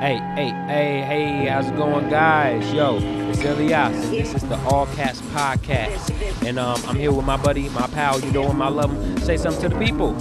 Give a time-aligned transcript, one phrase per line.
[0.00, 2.72] Hey, hey, hey, hey, how's it going, guys?
[2.72, 2.96] Yo,
[3.28, 6.42] it's Elias, and this is the All Caps Podcast.
[6.42, 9.18] And um, I'm here with my buddy, my pal, you know him, I love him.
[9.18, 10.16] Say something to the people.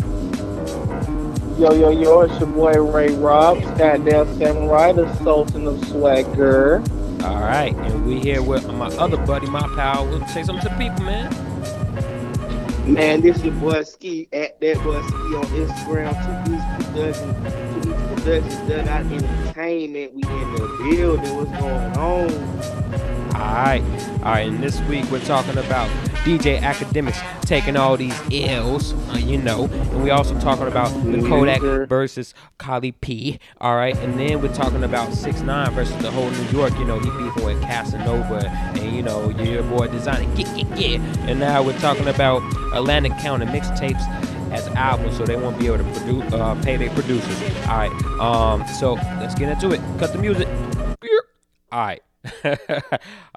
[1.57, 6.83] Yo, yo, yo, it's your boy Ray Robb, Goddamn Samurai, the Sultan of Swagger.
[7.23, 10.27] All right, and we here with my other buddy, my pal.
[10.27, 11.33] Say something to the people, man.
[12.85, 16.45] Man, this is your boy Ski at that boy Ski on Instagram.
[16.45, 20.13] Two Weeks Productions, Two Weeks Out Entertainment.
[20.13, 21.35] We in the building.
[21.35, 22.29] What's going on?
[23.33, 23.81] All right,
[24.17, 24.47] all right.
[24.47, 25.89] And this week we're talking about
[26.23, 31.27] DJ Akademiks taking all these L's, uh, you know, and we also talking about the
[31.27, 33.39] Kodak versus Kali P.
[33.61, 36.77] All right, and then we're talking about Six Nine versus the whole New York.
[36.77, 41.19] You know, he beefing with Casanova, and you know your boy designing, yeah, yeah, yeah.
[41.21, 42.43] And now we're talking about
[42.75, 44.05] Atlantic County mixtapes
[44.51, 47.41] as albums, so they won't be able to produce, uh, pay their producers.
[47.67, 49.81] All right, um, so let's get into it.
[49.99, 50.47] Cut the music.
[51.71, 52.01] All right.
[52.43, 52.51] All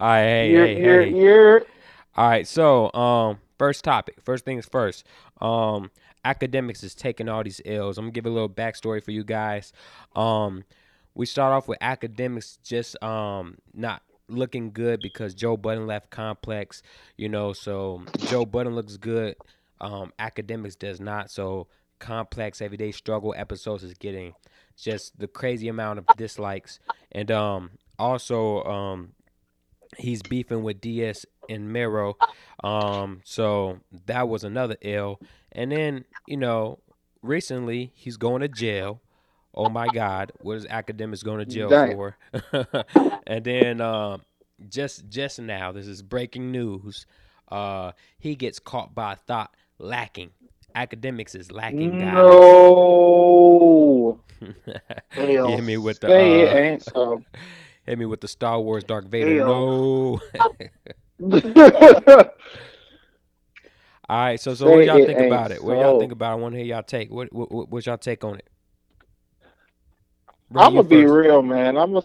[0.01, 1.11] right, hey, hey, hey.
[1.11, 1.65] you're.
[2.15, 5.07] All right, so um, first topic, first things first.
[5.41, 5.91] Um,
[6.25, 7.99] Akademiks is taking all these ills.
[7.99, 9.73] I'm gonna give a little backstory for you guys.
[10.15, 10.65] Um,
[11.15, 16.83] we start off with Akademiks just um not looking good because Joe Budden left Complex,
[17.17, 17.53] you know.
[17.53, 19.37] So Joe Budden looks good.
[19.83, 21.31] Um, Akademiks does not.
[21.31, 21.67] So
[21.99, 24.35] Complex Everyday Struggle episodes is getting
[24.77, 26.81] just the crazy amount of dislikes,
[27.13, 29.13] and um, also um,
[29.97, 32.17] he's beefing with Desus and Mero.
[32.65, 35.21] Um, so that was another L.
[35.53, 36.79] And then, you know,
[37.23, 39.01] recently he's going to jail.
[39.55, 41.93] Oh my God, what is Akademiks going to jail Dang.
[41.93, 42.17] for?
[43.27, 44.23] and then um,
[44.69, 47.05] just just now, this is breaking news.
[47.49, 50.31] Uh, he gets caught by thot lacking.
[50.75, 52.15] Akademiks is lacking, guys.
[55.17, 55.47] No.
[55.49, 57.23] Hit me with the uh, ain't so.
[57.87, 59.39] hit me with the Star Wars Darth Vader.
[59.39, 60.21] Hell.
[61.21, 61.31] No.
[64.09, 65.63] All right, so so what y'all think about it?
[65.63, 66.33] What y'all think about it?
[66.33, 67.11] I want to hear y'all take.
[67.11, 68.49] What, what what- what's y'all take on it?
[70.51, 71.77] Ray, I'm gonna be real, man.
[71.79, 72.05] I'm gonna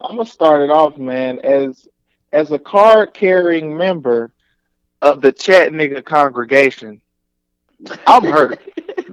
[0.00, 1.38] I'm gonna start it off, man.
[1.40, 1.86] As
[2.32, 4.32] as a card carrying member
[5.02, 7.00] of the Chattanooga congregation,
[8.06, 8.60] I'm hurt.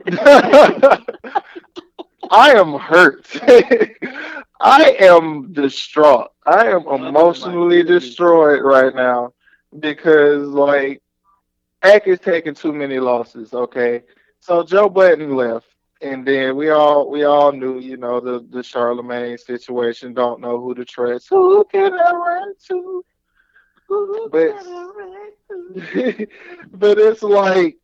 [2.30, 3.26] I am hurt.
[4.60, 6.32] I am distraught.
[6.46, 9.34] I am emotionally destroyed right now
[9.80, 11.02] because like
[11.84, 14.04] Ack is taking too many losses, okay?
[14.40, 15.68] So Joe Budden left.
[16.02, 20.14] And then we all we all knew, you know, the the Charlemagne situation.
[20.14, 21.28] Don't know who to trust.
[21.30, 23.06] Who can I run to?
[23.88, 24.56] Who But
[25.82, 26.28] can I run to?
[26.74, 27.78] but it's like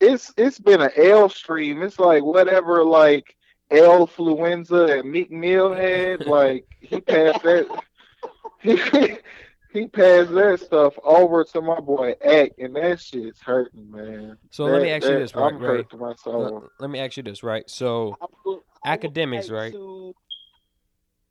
[0.00, 1.82] it's it's been an L stream.
[1.82, 3.36] It's like whatever like
[3.70, 6.26] L fluenza and Meek Mill had.
[6.26, 7.82] Like he passed that.
[8.60, 8.76] He,
[9.72, 14.36] he passed that stuff over to my boy Ack, and that shit's hurting, man.
[14.50, 15.68] So let me That- ask you this, right, I'm Ray?
[15.78, 16.60] hurt to my soul.
[16.78, 17.68] Let, let me ask you this, right?
[17.70, 19.72] So I will, Akademiks, I would right?
[19.72, 20.14] to-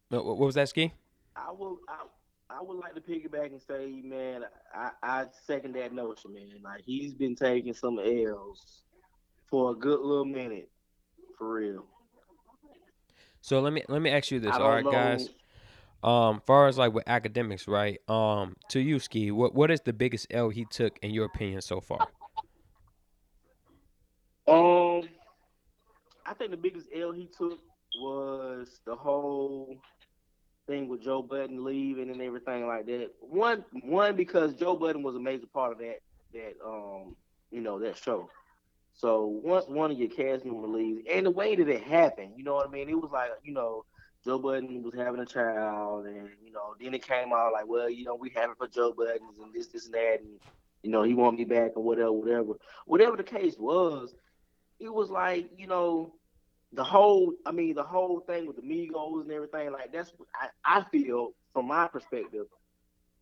[0.09, 0.93] what what was that ski?
[1.35, 1.79] I will.
[1.87, 1.95] I,
[2.57, 6.59] I would like to piggyback and say, man, I, I second that notion, man.
[6.63, 8.83] Like he's been taking some L's
[9.49, 10.69] for a good little minute,
[11.37, 11.85] for real.
[13.41, 14.91] So let me let me ask you this, all right, know.
[14.91, 15.29] guys.
[16.03, 17.99] Um, far as like with Akademiks, right?
[18.09, 19.31] Um, to you, ski.
[19.31, 22.07] What what is the biggest L he took in your opinion so far?
[24.47, 25.07] Um,
[26.25, 27.59] I think the biggest L he took
[27.99, 29.77] was the whole
[30.71, 33.09] thing with Joe Budden leaving and everything like that.
[33.19, 35.99] One, one because Joe Budden was a major part of that
[36.33, 37.15] that um
[37.51, 38.29] you know that show.
[38.93, 42.43] So once one of your cast members leaves, and the way that it happened, you
[42.43, 42.89] know what I mean?
[42.89, 43.83] It was like you know
[44.23, 47.89] Joe Budden was having a child, and you know then it came out like, well,
[47.89, 50.39] you know we have it for Joe Budden and this, this, and that, and
[50.83, 52.53] you know he want me back or whatever, whatever,
[52.85, 54.15] whatever the case was.
[54.79, 56.13] It was like you know
[56.73, 60.27] the whole I mean the whole thing with the Migos and everything like that's what
[60.39, 62.45] I, I feel from my perspective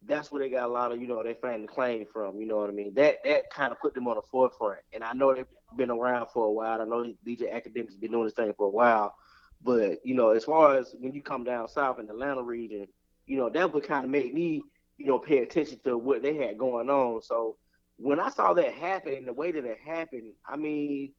[0.05, 2.45] that's where they got a lot of you know they find the claim from you
[2.45, 2.93] know what I mean?
[2.93, 5.45] That that kind of put them on the forefront and I know they've
[5.75, 8.71] been around for a while I know DJ Akademiks been doing this thing for a
[8.71, 9.15] while
[9.63, 12.87] but you know as far as when you come down south in the Atlanta region
[13.25, 14.61] you know that would kind of make me
[14.97, 17.57] you know pay attention to what they had going on so
[17.97, 21.11] when I saw that happen the way that it happened I mean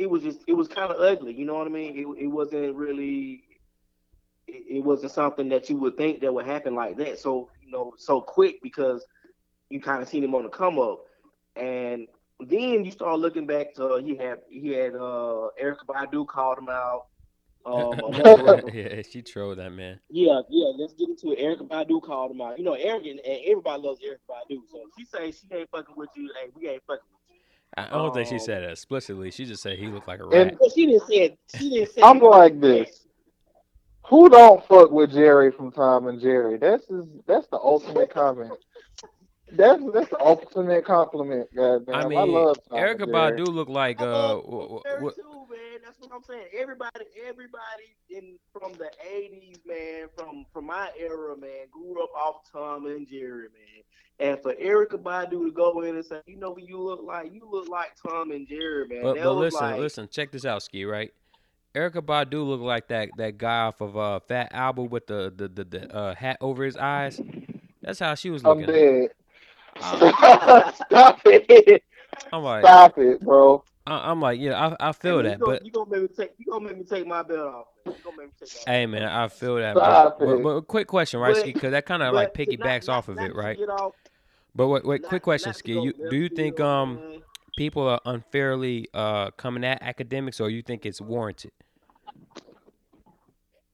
[0.00, 1.34] it was just it was kind of ugly.
[1.34, 1.94] You know what I mean?
[1.94, 3.44] It, it wasn't really
[4.48, 7.18] it, it wasn't something that you would think that would happen like that.
[7.18, 9.04] So you know, so quick because
[9.68, 11.00] you kind of seen him on the come up,
[11.54, 12.08] and
[12.40, 16.70] then you start looking back to he had he had uh Erykah Badu called him
[16.70, 17.06] out.
[17.66, 18.74] Um, amongst the rappers.
[18.74, 20.00] yeah, she trolled that man.
[20.08, 20.72] Yeah, yeah.
[20.78, 21.40] Let's get into it.
[21.40, 22.58] Erykah Badu called him out.
[22.58, 24.60] You know, Erica and everybody loves Erykah Badu.
[24.72, 26.30] So she say she ain't fucking with you.
[26.40, 27.19] Hey, we ain't fucking with.
[27.76, 29.30] I I don't think she Um, said it explicitly.
[29.30, 30.56] She just said he looked like a And- rat.
[30.60, 31.38] But she didn't say it.
[31.56, 32.02] She didn't say.
[32.02, 33.06] I'm like this.
[34.06, 36.56] Who don't fuck with Jerry from Tom and Jerry?
[36.58, 38.52] That's his, that's the ultimate comment.
[39.52, 41.94] That's that's the ultimate compliment, goddamn.
[41.94, 43.38] I I, mean, love Tom Erica and Jerry.
[43.38, 45.80] Badu looked like I uh, love w- w- Jerry too, man.
[45.84, 46.46] That's what I'm saying.
[46.56, 52.50] Everybody, everybody in from the '80s, man, from from my era, man, grew up off
[52.50, 53.82] Tom and Jerry, man.
[54.20, 57.32] And for Erykah Badu to go in and say, you know what you look like?
[57.32, 59.02] You look like Tom and Jerry, man.
[59.02, 60.84] but but listen, like, listen, check this out, Ski.
[60.84, 61.12] Right,
[61.74, 65.48] Erykah Badu look like that that guy off of uh Fat Albert with the the
[65.48, 67.20] the, the uh, hat over his eyes.
[67.82, 68.74] That's how she was I'm looking.
[68.74, 69.10] dead.
[69.80, 71.82] Uh, Stop it.
[72.32, 73.62] I'm like, Stop it, bro.
[73.86, 76.08] I, I'm like, yeah, I, I feel you that, gonna, but you gonna make me
[76.08, 77.66] take you gonna make me take my belt off.
[77.86, 77.94] Man.
[77.96, 79.74] You gonna make me take my hey, man, I feel that.
[79.74, 80.42] But, Stop but, it.
[80.42, 81.52] but quick question, right, Ski?
[81.52, 83.58] Because that kind of like to not- piggybacks not- off of not it, right?
[83.58, 83.94] get off-
[84.54, 85.72] But wait, wait, not- quick question, Ski.
[85.72, 87.22] You do you think um man.
[87.56, 91.52] people are unfairly uh coming at Akademiks, or you think it's warranted?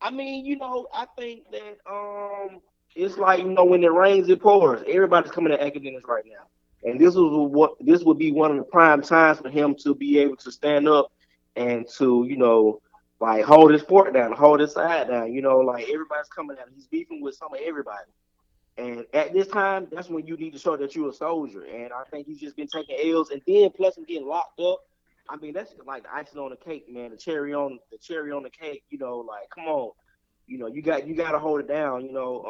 [0.00, 2.60] I mean, you know, I think that um,
[2.96, 4.82] it's like you know when it rains, it pours.
[4.88, 8.56] Everybody's coming to Akademiks right now, and this was what this would be one of
[8.56, 11.12] the prime times for him to be able to stand up
[11.54, 12.80] and to you know
[13.20, 15.32] like hold his fort down, hold his side down.
[15.32, 16.72] You know, like everybody's coming at him.
[16.74, 18.10] He's beefing with some of everybody.
[18.78, 21.64] And at this time, that's when you need to show that you're a soldier.
[21.64, 24.80] And I think he's just been taking L's, and then plus him getting locked up.
[25.28, 27.10] I mean, that's like the icing on the cake, man.
[27.10, 28.84] The cherry on the cherry on the cake.
[28.90, 29.92] You know, like come on,
[30.46, 32.04] you know, you got you got to hold it down.
[32.06, 32.44] You know,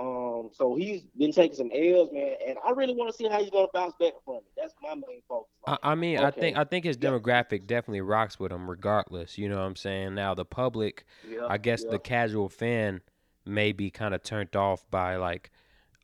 [0.45, 3.41] um, so he's been taking some L's, man, and I really want to see how
[3.41, 4.45] he's gonna bounce back from it.
[4.57, 5.49] That's my main focus.
[5.67, 6.57] I, I mean, I think.
[6.57, 7.11] I think his Yeah.
[7.11, 9.39] demographic definitely rocks with him, regardless.
[9.39, 10.15] You know what I'm saying?
[10.15, 11.91] Now the public, Yeah, I guess yeah.
[11.91, 13.01] the casual fan
[13.45, 15.51] may be kind of turned off by like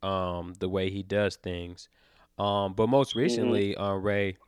[0.03, 1.89] um the way he does things.
[2.39, 2.91] Um, but Mm-hmm.
[2.91, 4.39] most recently, uh, Ray,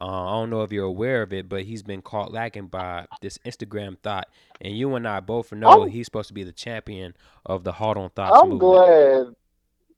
[0.00, 3.06] uh, I don't know if you're aware of it, but he's been caught lacking by
[3.20, 4.28] this Instagram thot,
[4.60, 7.14] and you and I both know I'm- he's supposed to be the champion
[7.46, 8.60] of the Hard on Thots I'm movement.
[8.60, 9.34] glad.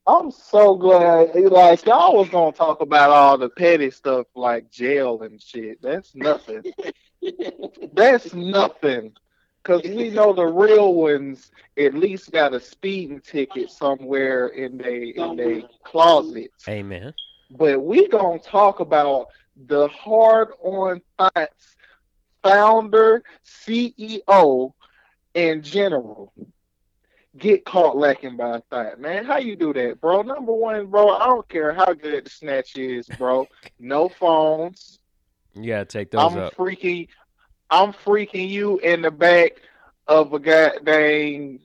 [0.09, 1.35] I'm so glad.
[1.35, 5.81] Like y'all was gonna talk about all the petty stuff like jail and shit.
[5.81, 6.63] That's nothing.
[7.93, 9.13] That's nothing.
[9.63, 15.07] Cause we know the real ones at least got a speeding ticket somewhere in they
[15.09, 16.51] in they closet.
[16.69, 17.13] Amen.
[17.51, 19.27] But we gonna talk about
[19.65, 21.75] the hard on thots
[22.43, 24.73] founder, CEO,
[25.35, 26.33] and general
[27.37, 28.99] get caught lacking by a thot.
[28.99, 30.21] Man, how you do that, bro?
[30.21, 33.47] Number one, bro, I don't care how good the snatch is, bro.
[33.79, 34.99] No phones.
[35.53, 36.55] Yeah, take those I'm up.
[36.55, 37.07] freaking
[37.69, 39.61] I'm freaking you in the back
[40.07, 41.59] of a goddamn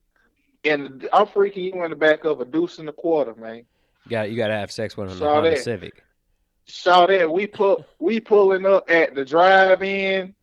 [0.65, 3.65] and I'm freaking you in the back of a deuce and a quarter, man.
[4.05, 5.57] You got you gotta have sex with him in the.
[5.57, 6.03] Civic.
[6.67, 10.35] Shout we put we pulling up at the drive-in.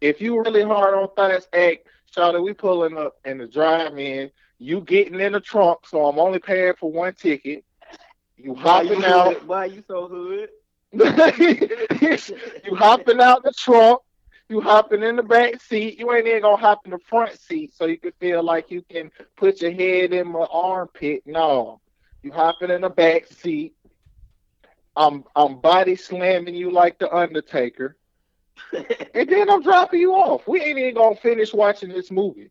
[0.00, 4.30] If you really hard on thots act, shout we pulling up in the drive-in.
[4.58, 7.64] You getting in the trunk, so I'm only paying for one ticket.
[8.36, 9.34] You Why you hopping out.
[9.34, 9.48] hood?
[9.48, 10.48] Why you so hood?
[10.92, 14.00] you hopping out the trunk.
[14.48, 15.98] You hopping in the back seat.
[15.98, 18.82] You ain't even gonna hop in the front seat so you can feel like you
[18.82, 21.22] can put your head in my armpit.
[21.24, 21.80] No,
[22.22, 23.74] you hopping in the back seat.
[24.96, 27.96] I'm I'm body slamming you like the Undertaker,
[28.72, 30.46] and then I'm dropping you off.
[30.46, 32.50] We ain't even gonna finish watching this movie.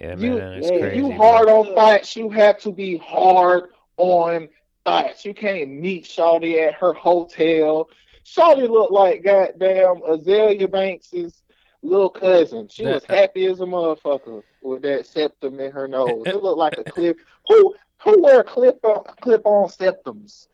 [0.00, 0.96] Yeah, man, You- that's yeah, crazy.
[0.96, 1.16] you bro.
[1.16, 4.48] hard on fights, you have to be hard on
[4.84, 5.24] fights.
[5.24, 7.88] You can't meet Shawty at her hotel.
[8.24, 11.42] Shawty looked like goddamn Azealia Banks's
[11.82, 12.68] little cousin.
[12.68, 16.26] She was happy as a motherfucker with that septum in her nose.
[16.26, 17.18] It looked like a clip.
[17.48, 17.74] Who
[18.04, 20.48] who wear clip on clip on septums?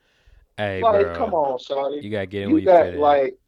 [0.57, 1.15] Hey, like, bro.
[1.15, 2.03] come on, Shawty.
[2.03, 3.01] You gotta get in You where you got fit in.
[3.01, 3.39] like,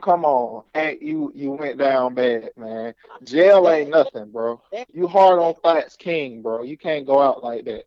[0.00, 2.94] come on, hey, you you went down bad, man.
[3.24, 4.60] Jail ain't nothing, bro.
[4.92, 6.62] You hard on fights, king, bro.
[6.62, 7.84] You can't go out like that.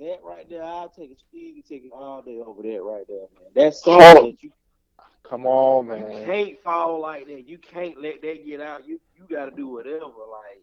[0.00, 3.50] That right there, I'll take a speeding ticket all day over that right there, man.
[3.54, 4.14] That's Oh.
[4.14, 4.50] that you
[5.28, 6.10] Come on, man.
[6.10, 7.46] You can't fall like that.
[7.46, 8.86] You can't let that get out.
[8.86, 10.00] You you gotta do whatever.
[10.04, 10.62] Like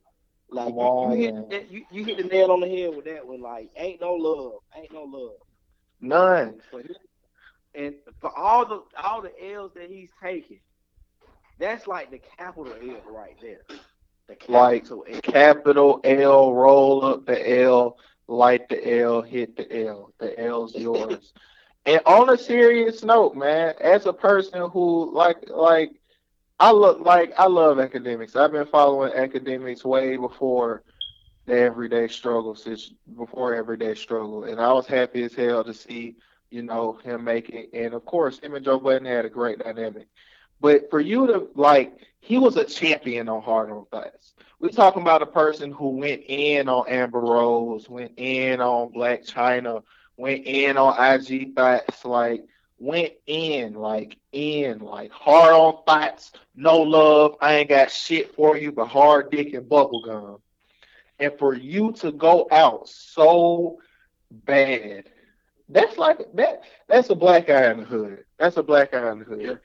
[0.50, 1.46] like Come you, on, you hit man.
[1.50, 3.42] that, you, you hit the nail on the head with that one.
[3.42, 5.38] Like ain't no love, ain't no love.
[6.02, 6.62] None.
[6.72, 6.82] For
[7.76, 10.60] and for all the all the L's that he's taking,
[11.60, 13.62] that's like the capital L right there.
[14.28, 15.22] The Like, capital L.
[15.22, 20.14] Capital L, roll up the L, light the L, hit the L.
[20.20, 21.34] The L's yours.
[21.86, 25.92] and on a serious note, man, as a person who like like
[26.60, 28.36] I look like I love Akademiks.
[28.36, 30.84] I've been following Akademiks way before
[31.48, 36.18] the everyday struggle since before everyday struggle, and I was happy as hell to see
[36.50, 37.70] you know him make it.
[37.74, 40.08] And of course, him and Joe Budden had a great dynamic.
[40.60, 44.34] But for you to like, he was a champion on Hard on Facts.
[44.60, 49.32] We're talking about a person who went in on Amber Rose, went in on Blac
[49.32, 49.84] Chyna,
[50.18, 52.44] went in on IG Facts, like
[52.80, 57.36] went in, like in, like hard on thots, no love.
[57.40, 60.40] I ain't got shit for you but hard dick and bubble gum.
[61.20, 63.80] And for you to go out so
[64.32, 65.06] bad,
[65.70, 66.62] that's like that.
[66.88, 68.24] That's a black eye in the hood.
[68.38, 69.60] That's a black eye in the hood.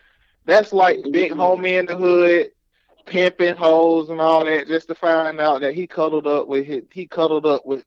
[0.45, 2.51] That's like big homie in the hood,
[3.07, 6.83] pimping hoes and all that, just to find out that he cuddled up with his,
[6.91, 7.85] he cuddled up with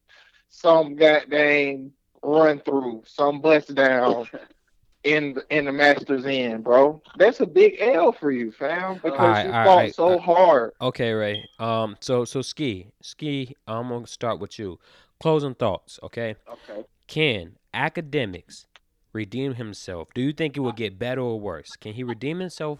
[0.50, 1.91] some goddamn
[2.24, 4.27] run through, some bust down
[5.06, 7.02] in the, in the Masters End, bro.
[7.18, 10.74] That's a big L for you, fam, because Alright, you fought alright, so uh, hard.
[10.82, 11.48] Okay, Ray.
[11.60, 13.56] Um, so so ski, ski.
[13.68, 14.80] I'm gonna start with you.
[15.22, 16.00] Closing thoughts.
[16.04, 16.36] Okay.
[16.50, 16.84] Okay.
[17.08, 18.66] Can Akademiks
[19.14, 20.10] redeem himself?
[20.14, 21.76] Do you think it will get better or worse?
[21.76, 22.80] Can he redeem himself?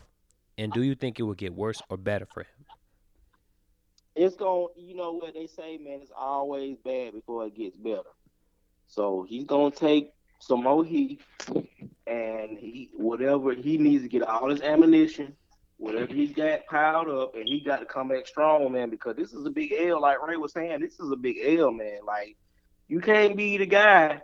[0.58, 2.66] And do you think it will get worse or better for him?
[4.16, 7.78] It's going to you know what they say, man, it's always bad before it gets
[7.78, 8.10] better.
[8.88, 11.22] So he's gonna take some more heat
[12.08, 15.36] and he whatever he needs to get all his ammunition,
[15.78, 19.34] whatever he's got piled up, and he got to come back strong, man, because this
[19.34, 22.00] is a big L, like Ray was saying, this is a big L, man.
[22.06, 22.38] Like
[22.88, 24.22] you can't be the guy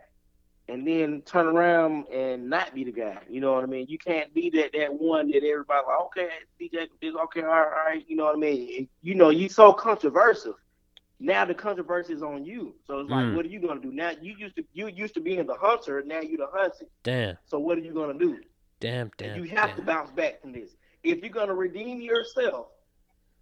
[0.68, 3.18] and then turn around and not be the guy.
[3.30, 3.88] You know what I mean?
[3.90, 7.86] You can't be that that one that everybody like, okay, DJ okay, all right, all
[7.88, 8.88] right, you know what I mean?
[9.02, 10.56] You know, you so controversial.
[11.24, 12.74] Now the controversy is on you.
[12.88, 13.36] So it's like, Mm.
[13.36, 13.92] what are you gonna do?
[13.92, 16.88] Now you used to you used to being the hunter, now you're the hunted.
[17.04, 18.40] Damn, So what are you gonna do?
[18.80, 19.38] damn, damn.
[19.38, 20.72] you have to bounce back from this.
[21.04, 22.70] If you're gonna redeem yourself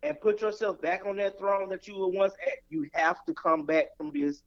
[0.03, 3.33] and put yourself back on that throne that you were once at, you have to
[3.33, 4.43] come back from this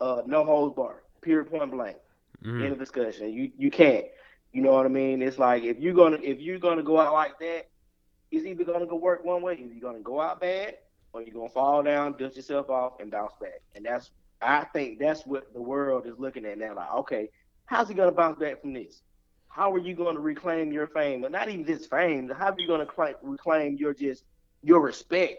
[0.00, 1.02] uh, no holds bar.
[1.20, 1.98] Period point blank.
[2.42, 2.64] Mm.
[2.64, 3.30] End of discussion.
[3.32, 4.06] You you can't.
[4.52, 5.20] You know what I mean?
[5.20, 7.68] It's like if you're gonna if you're gonna go out like that,
[8.30, 9.54] it's either gonna go work one way.
[9.54, 10.76] Either you're gonna go out bad
[11.12, 13.60] or you're gonna fall down, dust yourself off, and bounce back.
[13.74, 16.74] And that's I think that's what the world is looking at now.
[16.74, 17.28] Like, okay,
[17.66, 19.02] how's he gonna bounce back from this?
[19.48, 21.22] How are you gonna reclaim your fame?
[21.22, 22.28] But not even just fame.
[22.30, 24.24] How are you gonna cla reclaim your just
[24.62, 25.38] your respect?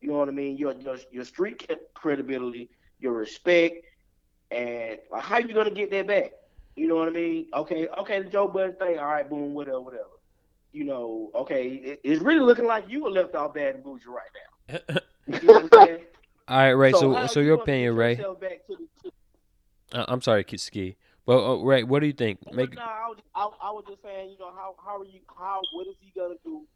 [0.00, 0.56] You know what I mean?
[0.56, 3.76] Your your your street credibility, your respect,
[4.50, 6.32] and like, how are you gonna get that back?
[6.76, 7.46] You know what I mean?
[7.54, 8.98] Okay, okay, the Joe Budden thing.
[8.98, 10.04] All right, boom, whatever, whatever.
[10.72, 14.08] You know, okay, it, it's really looking like you were left off bad and bougie
[14.08, 14.88] right now.
[15.26, 16.00] You know what I'm saying?
[16.48, 16.92] All right, Ray.
[16.92, 18.14] So, how so, you your gonna opinion, Ray.
[18.16, 18.76] back to
[19.92, 20.96] the- Uh, I'm sorry, Ki- Ski.
[21.26, 22.40] But uh, Ray, what do you think?
[22.44, 25.04] Well, Make no, I was, I, I was just saying, you know, how how are
[25.06, 25.20] you?
[25.38, 26.66] How what is he gonna do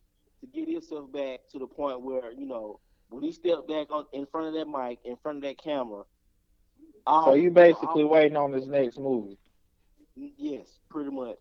[0.40, 4.06] to get himself back to the point where you know when he stepped back on
[4.14, 6.04] in front of that mic, in front of that camera?
[7.06, 9.36] all- So you basically all- waiting on this next movie.
[10.16, 11.36] yes, pretty much.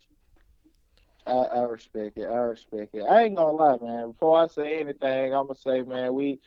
[1.26, 2.26] I, I respect it.
[2.26, 3.04] I respect it.
[3.04, 4.12] I ain't gonna lie, man.
[4.12, 6.40] Before I say anything, I'm gonna say, man, we, a- a-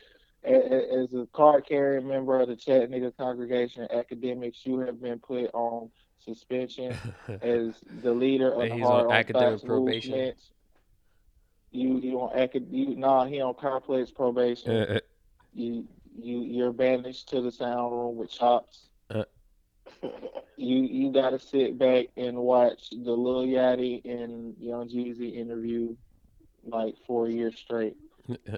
[0.43, 5.49] as a card carrying member of the Chattanooga Congregation of Akademiks, you have been put
[5.53, 5.89] on
[6.23, 6.95] suspension
[7.41, 10.11] as the leader of the he's hard on academic probation.
[10.11, 10.37] movement.
[11.71, 14.71] You you on acad you nah he on complex probation.
[14.71, 14.99] Uh, uh.
[15.53, 15.87] you
[16.19, 18.89] you you're banished to the sound room with chops.
[19.09, 19.23] Uh.
[20.57, 25.95] You you gotta sit back and watch the Lil Yachty and Young Jeezy interview
[26.63, 27.95] like four years straight.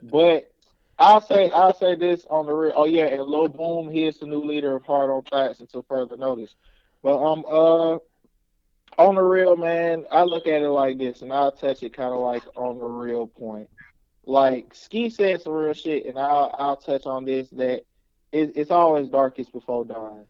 [0.01, 0.52] But
[0.99, 2.73] I'll say I'll say this on the real.
[2.75, 5.83] Oh yeah, and Lil Boom, he is the new leader of Hard on Facts until
[5.87, 6.55] further notice.
[7.01, 7.97] But um uh
[8.97, 12.13] on the real man, I look at it like this, and I'll touch it kind
[12.13, 13.69] of like on the real point.
[14.25, 17.81] Like Ski said some real shit, and I'll I'll touch on this that
[18.31, 20.25] it, it's always darkest before dawn.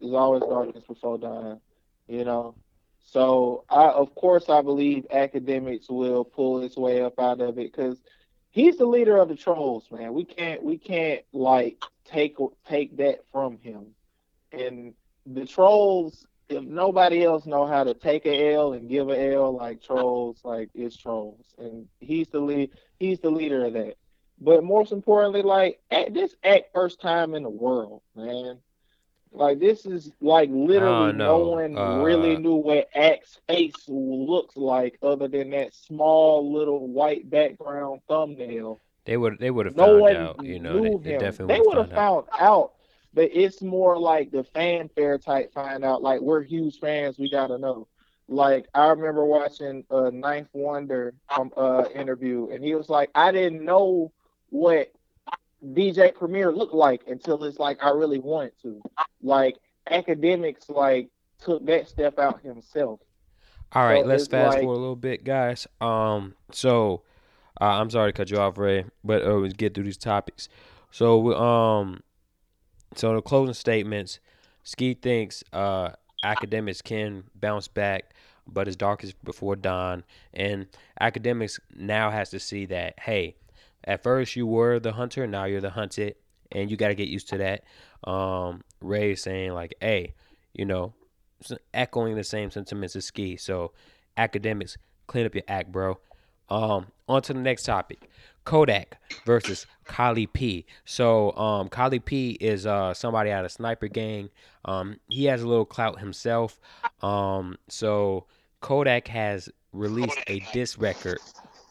[0.00, 1.60] It's always darkest before dawn,
[2.06, 2.54] you know.
[3.02, 7.72] So I of course I believe Akademiks will pull his way up out of it
[7.72, 8.00] because
[8.56, 10.14] he's the leader of the trolls, man.
[10.14, 13.88] We can't we can't like take take that from him.
[14.50, 14.94] And
[15.26, 19.54] the trolls, if nobody else know how to take a L and give a L
[19.54, 22.70] like trolls, like it's trolls, and he's the lead.
[22.98, 23.96] He's the leader of that.
[24.40, 25.78] But most importantly, like
[26.10, 28.58] this act first time in the world, man.
[29.36, 31.38] Like this is like literally no.
[31.48, 37.28] one Uh, really knew what Act's face looks like other than that small little white
[37.28, 38.80] background thumbnail.
[39.04, 40.44] they would they would have No found out.
[40.44, 42.30] You know, they, they definitely They would have found out.
[42.30, 42.72] found out,
[43.12, 46.02] but it's more like the fanfare type find out.
[46.02, 47.88] Like we're huge fans, we gotta know.
[48.28, 53.32] like I remember watching a Ninth Wonder um, uh, interview, and he was like, I
[53.32, 54.12] didn't know
[54.48, 54.90] what
[55.64, 58.80] DJ Premier looked like until it's like I really wanted to.
[59.22, 59.56] Like
[59.90, 61.08] Akademiks like
[61.40, 63.00] took that step out himself.
[63.72, 65.66] All right, So let's fast like- forward a little bit, guys.
[65.80, 67.02] Um, so
[67.60, 70.48] uh, I'm sorry to cut you off, Ray, but uh, let's get through these topics.
[70.90, 72.00] So, um,
[72.94, 74.20] so the closing statements.
[74.62, 75.90] Ski thinks uh,
[76.24, 78.14] Akademiks can bounce back,
[78.48, 80.02] but it's darkest before dawn.
[80.34, 80.66] And
[81.00, 83.36] Akademiks now has to see that hey,
[83.86, 86.16] at first you were the hunter, now you're the hunted,
[86.52, 87.64] and you got to get used to that.
[88.10, 90.14] Um, Ray saying like, hey,
[90.52, 90.94] you know,
[91.74, 93.36] echoing the same sentiments as Ski.
[93.36, 93.72] So,
[94.16, 94.76] Akademiks,
[95.06, 95.98] clean up your act, bro.
[96.48, 98.08] Um, on to the next topic.
[98.44, 100.66] Kodak versus Kali P.
[100.84, 104.30] So, um, Kali P is uh somebody out of Sniper Gang.
[104.64, 106.60] Um, he has a little clout himself.
[107.02, 108.26] Um, so
[108.60, 111.18] Kodak has released a diss record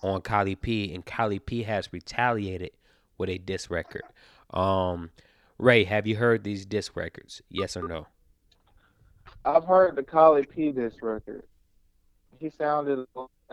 [0.06, 2.72] on Kali P, and Kali P has retaliated
[3.18, 4.04] with a diss record.
[4.52, 5.10] Um,
[5.58, 7.42] Ray, have you heard these diss records?
[7.50, 8.08] Yes or no?
[9.44, 11.44] I've heard the Collie P this record.
[12.40, 13.06] He sounded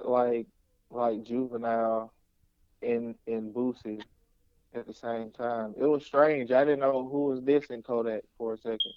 [0.02, 0.46] like
[0.90, 2.12] like juvenile
[2.82, 4.04] in in Boosie
[4.74, 5.74] at the same time.
[5.78, 6.50] It was strange.
[6.50, 8.92] I didn't know who was dissing Kodak for a second.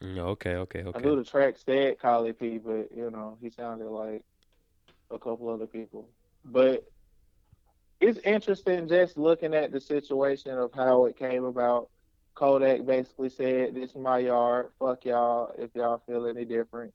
[0.00, 1.00] Mm, Okay, okay, I okay.
[1.00, 4.22] knew the track said Collie P, but you know, he sounded like
[5.14, 6.08] a couple other people.
[6.44, 6.84] But
[8.00, 11.88] it's interesting just looking at the situation of how it came about.
[12.34, 16.92] Kodak basically said, This is my yard, fuck y'all if y'all feel any different.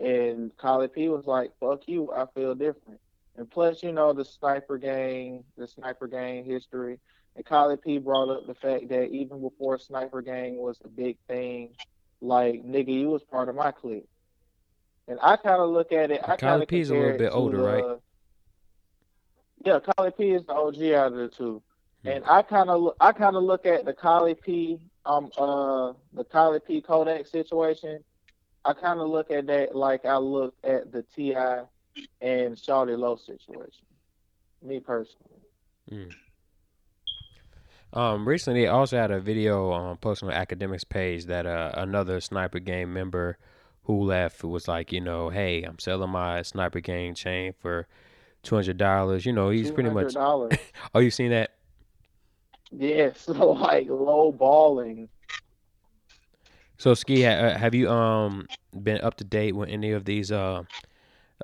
[0.00, 3.00] And Collie P was like, Fuck you, I feel different.
[3.36, 6.98] And plus, you know, the sniper gang, the sniper gang history.
[7.36, 11.16] And Collie P brought up the fact that even before sniper gang was a big
[11.26, 11.70] thing,
[12.20, 14.08] like nigga, you was part of my clique.
[15.06, 16.20] And I kind of look at it.
[16.26, 17.84] I Collie P is a little bit older, right?
[19.64, 21.62] Yeah, Collie P is the OG out of the two.
[22.02, 22.08] Hmm.
[22.08, 26.24] And I kind of I kind of look at the Collie P um uh the
[26.24, 28.02] Collie P Kodak situation.
[28.64, 31.64] I kind of look at that like I look at the T.I.
[32.22, 33.84] and Shawty Lo situation.
[34.62, 35.40] Me personally.
[35.90, 36.12] Mm.
[37.92, 42.20] Um, recently, they also had a video um, posted on Akademiks page that uh, another
[42.20, 43.38] sniper gang member
[43.84, 47.86] who left was like, you know, hey, I'm selling my sniper gang chain for
[48.42, 49.24] two hundred dollars.
[49.26, 50.14] You know, he's pretty much.
[50.94, 51.52] Oh, you seen that?
[52.72, 55.08] yeah, so like low balling.
[56.78, 58.48] So, Ski, uh, have you um
[58.82, 60.64] been up to date with any of these uh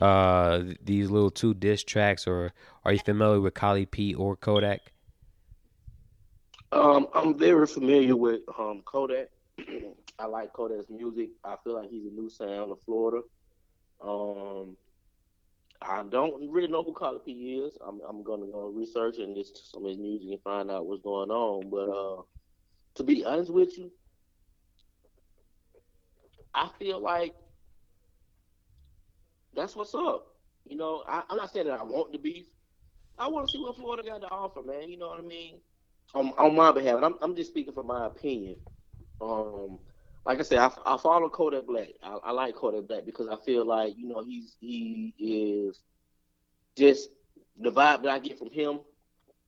[0.00, 2.53] uh these little two disc tracks, or
[2.85, 4.92] are you familiar with Kali P or Kodak?
[6.72, 9.29] Um, I'm very familiar with um Kodak.
[10.18, 11.31] I like Kodak's music.
[11.44, 13.23] I feel like he's a new sound of Florida.
[14.03, 14.77] Um,
[15.83, 17.79] I don't really know who Colin P is.
[17.87, 21.03] I'm I'm gonna go research and to some of his music and find out what's
[21.03, 21.70] going on.
[21.70, 22.23] But uh,
[22.96, 23.90] to be honest with you,
[26.55, 27.35] I feel like
[29.55, 30.27] that's what's up.
[30.68, 32.46] You know, I, I'm not saying that I want the beef.
[33.18, 34.88] I want to see what Florida got to offer, man.
[34.88, 35.61] You know what I mean?
[36.14, 38.57] On, on my behalf, I'm, I'm just speaking from my opinion.
[39.20, 39.78] Um,
[40.26, 41.88] like I said, I, I follow Kodak Black.
[42.02, 45.80] I, I like Kodak Black because I feel like you know he's he is
[46.76, 47.11] just
[47.59, 48.80] the vibe that I get from him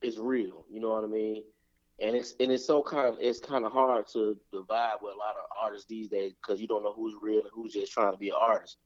[0.01, 0.65] is real.
[0.69, 1.43] You know what I mean?
[1.99, 5.17] And it's and it's so kind of it's kind of hard to divide with a
[5.17, 8.11] lot of artists these days because you don't know who's real and who's just trying
[8.11, 8.77] to be an artist.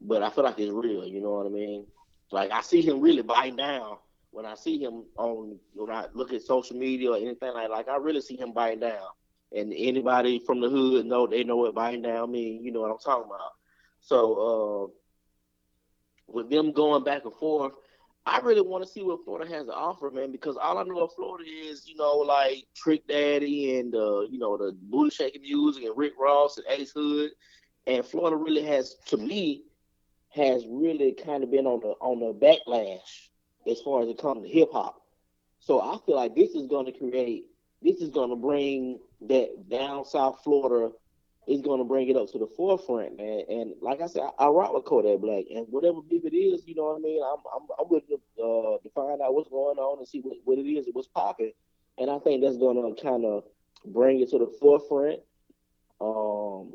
[0.00, 1.06] But I feel like it's real.
[1.06, 1.86] You know what I mean?
[2.30, 3.96] Like I see him really biting down
[4.30, 7.88] when I see him on when I look at social media or anything like like
[7.88, 9.06] I really see him biting down.
[9.54, 12.62] And anybody from the hood know they know what biting down mean.
[12.62, 13.52] You know what I'm talking about.
[14.00, 14.92] So
[16.28, 17.72] uh, with them going back and forth,
[18.26, 20.32] I really want to see what Florida has to offer, man.
[20.32, 24.38] Because all I know of Florida is you know like Trick Daddy and uh, you
[24.38, 27.30] know the booty shaking music and Rick Ross and Ace Hood,
[27.86, 29.64] and Florida really has to me
[30.30, 33.28] has really kind of been on the on the backlash
[33.70, 35.00] as far as it comes to hip hop.
[35.60, 37.46] So I feel like this is going to create,
[37.82, 40.92] this is going to bring that down South Florida
[41.46, 43.42] is going to bring it up to the forefront, man.
[43.48, 46.62] And like I said, I, I rock with Kodak Black, and whatever beef it is,
[46.66, 47.22] you know what I mean.
[47.22, 50.36] I'm I'm, I'm with to, uh, to find out what's going on and see what,
[50.44, 51.52] what it is and what's popping.
[51.96, 53.44] And I think that's going to kind of
[53.84, 55.20] bring it to the forefront.
[56.00, 56.74] Um,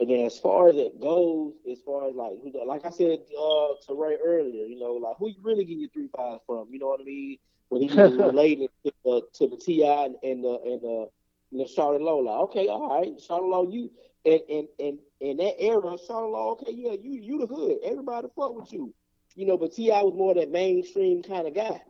[0.00, 2.32] then as far as it goes, as far as like
[2.66, 5.88] like I said uh, to Ray earlier, you know, like who you really get your
[5.90, 6.68] three fives from?
[6.70, 7.38] You know what I mean?
[7.74, 10.04] When he was relating to, uh, to the T.I.
[10.06, 11.10] and, and the and the
[11.50, 13.90] You know, Charlotte like, okay, all right, Shawty Lo, you
[14.24, 18.28] and and and in that era, Shawty Lo, okay, yeah, you you the hood, everybody
[18.36, 18.94] fuck with you,
[19.36, 19.58] you know.
[19.58, 20.02] But T.I.
[20.02, 21.82] was more that mainstream kind of guy,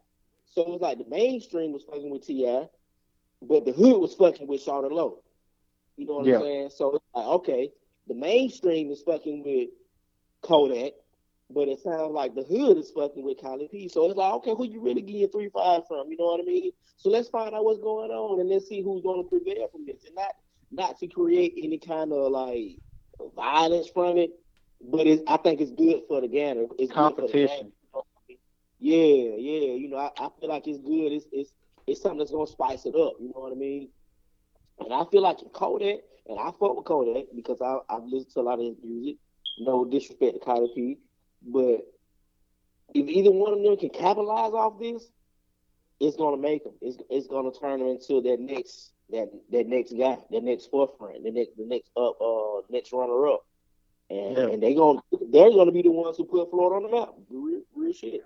[0.47, 2.69] so it was like the mainstream was fucking with T.I.,
[3.43, 5.23] but the hood was fucking with Shawty Lo.
[5.97, 6.37] You know what Yeah.
[6.37, 6.71] I'm saying?
[6.71, 7.73] So it's like, okay,
[8.09, 9.71] the mainstream is fucking with
[10.43, 10.95] Kodak,
[11.51, 13.89] but it sounds like the hood is fucking with Kylie P.
[13.89, 16.11] So it's like, okay, who you really getting three five from?
[16.11, 16.73] You know what I mean?
[16.97, 19.85] So let's find out what's going on and let's see who's going to prevail from
[19.87, 20.33] this, and not
[20.71, 22.79] not to create any kind of like
[23.37, 24.31] violence from it,
[24.81, 26.67] but it's, I think it's good for the gander.
[26.79, 27.73] It's good the Competition.
[28.81, 29.73] Yeah, yeah.
[29.75, 31.13] You know, I, I feel like it's good.
[31.13, 31.53] It's it's
[31.87, 33.15] it's something that's gonna spice it up.
[33.21, 33.89] You know what I mean?
[34.81, 38.41] And I feel like Kodak, and I fuck with Kodak because I I've listened to
[38.41, 39.17] a lot of his music.
[39.59, 40.99] No disrespect to Kylie P,
[41.47, 41.81] but
[42.95, 45.11] if either one of them can capitalize off this,
[46.01, 46.75] it's gonna make them.
[46.81, 51.23] It's it's gonna turn them into that next that that next guy, that next forefront,
[51.25, 53.45] the next the next up uh next runner up,
[54.11, 54.49] and Yeah.
[54.49, 57.15] and they gonna they're gonna be the ones who put Florida on the map.
[57.31, 58.23] Real, real shit.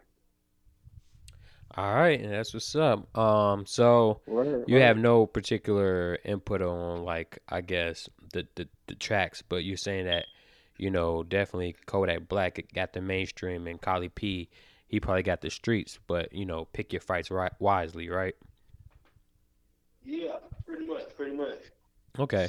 [1.76, 3.16] All right, and that's what's up.
[3.16, 4.84] Um, so Right, you right.
[4.84, 10.06] have no particular input on like I guess the, the the tracks, but you're saying
[10.06, 10.26] that
[10.78, 14.48] you know definitely Kodak Black got the mainstream and Kali P
[14.88, 18.34] he probably got the streets, but you know pick your fights right wisely, right?
[20.04, 20.36] Yeah,
[20.66, 21.58] pretty much, pretty much.
[22.18, 22.48] Okay.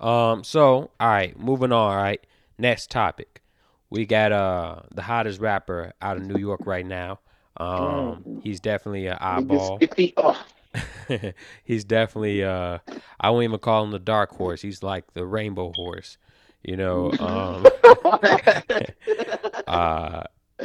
[0.00, 0.44] Um.
[0.44, 1.90] So all right, moving on.
[1.90, 2.24] All right,
[2.56, 3.42] next topic.
[3.90, 7.18] We got uh the hottest rapper out of New York right now.
[7.56, 9.80] Um, he's definitely an eyeball.
[9.80, 10.36] Niggas 50 up.
[11.64, 12.78] he's definitely uh
[13.18, 14.62] I won't even call him the dark horse.
[14.62, 16.18] He's like the rainbow horse.
[16.62, 17.66] You know, um
[19.66, 20.24] uh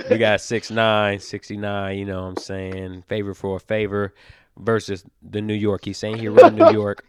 [0.10, 3.04] we got 6'9, 69, you know what I'm saying?
[3.08, 4.14] Favor for a favor
[4.58, 5.86] versus the New York.
[5.86, 7.06] He's saying he run New York.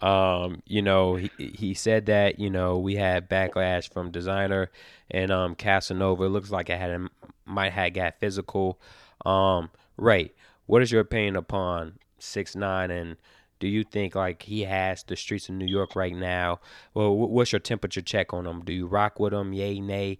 [0.00, 4.68] Um, you know, he he said that, you know, we had backlash from Desiigner
[5.10, 6.24] and um Casanova.
[6.24, 7.08] It looks like it had
[7.44, 8.78] might have got physical.
[9.26, 10.32] Um, right.
[10.66, 13.16] what is your opinion upon six nine and
[13.58, 16.60] do you think like he has the streets of New York right now?
[16.94, 18.64] Well, what's your temperature check on him?
[18.64, 19.52] Do you rock with him?
[19.52, 20.18] Yay, nay?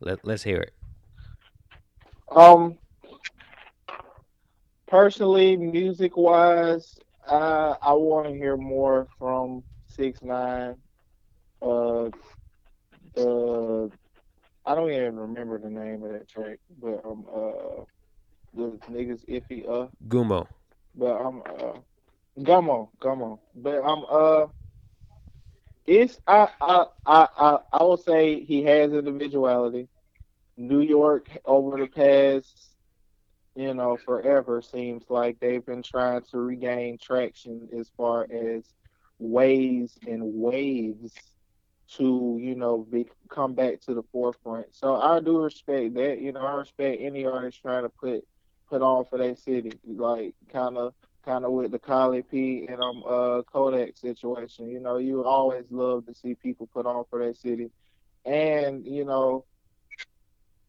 [0.00, 0.74] Let, let's hear it.
[2.30, 2.78] Um,
[4.86, 10.76] personally, music wise, uh, I want to hear more from Six Nine.
[11.62, 12.10] Uh,
[13.14, 13.90] the
[14.66, 17.84] I don't even remember the name of that track, but um, uh,
[18.52, 20.48] the niggas iffy uh, Gummo.
[20.96, 21.78] but I'm uh,
[22.38, 24.46] Gummo, Gummo, but I'm uh.
[25.86, 29.88] It's I I I I I will say he has individuality.
[30.56, 32.70] New York over the past,
[33.54, 38.64] you know, forever seems like they've been trying to regain traction as far as
[39.18, 41.14] ways and waves
[41.96, 44.66] to, you know, be come back to the forefront.
[44.74, 46.20] So I do respect that.
[46.20, 48.24] You know, I respect any artist trying to put
[48.68, 50.94] put on for their city, like kind of
[51.26, 54.68] kind of with the Kali P and um uh Kodak situation.
[54.68, 57.70] You know, you always love to see people put on for their city,
[58.24, 59.44] and you know,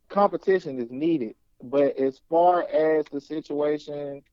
[0.09, 1.35] competition is needed.
[1.63, 4.23] But as far as the situation,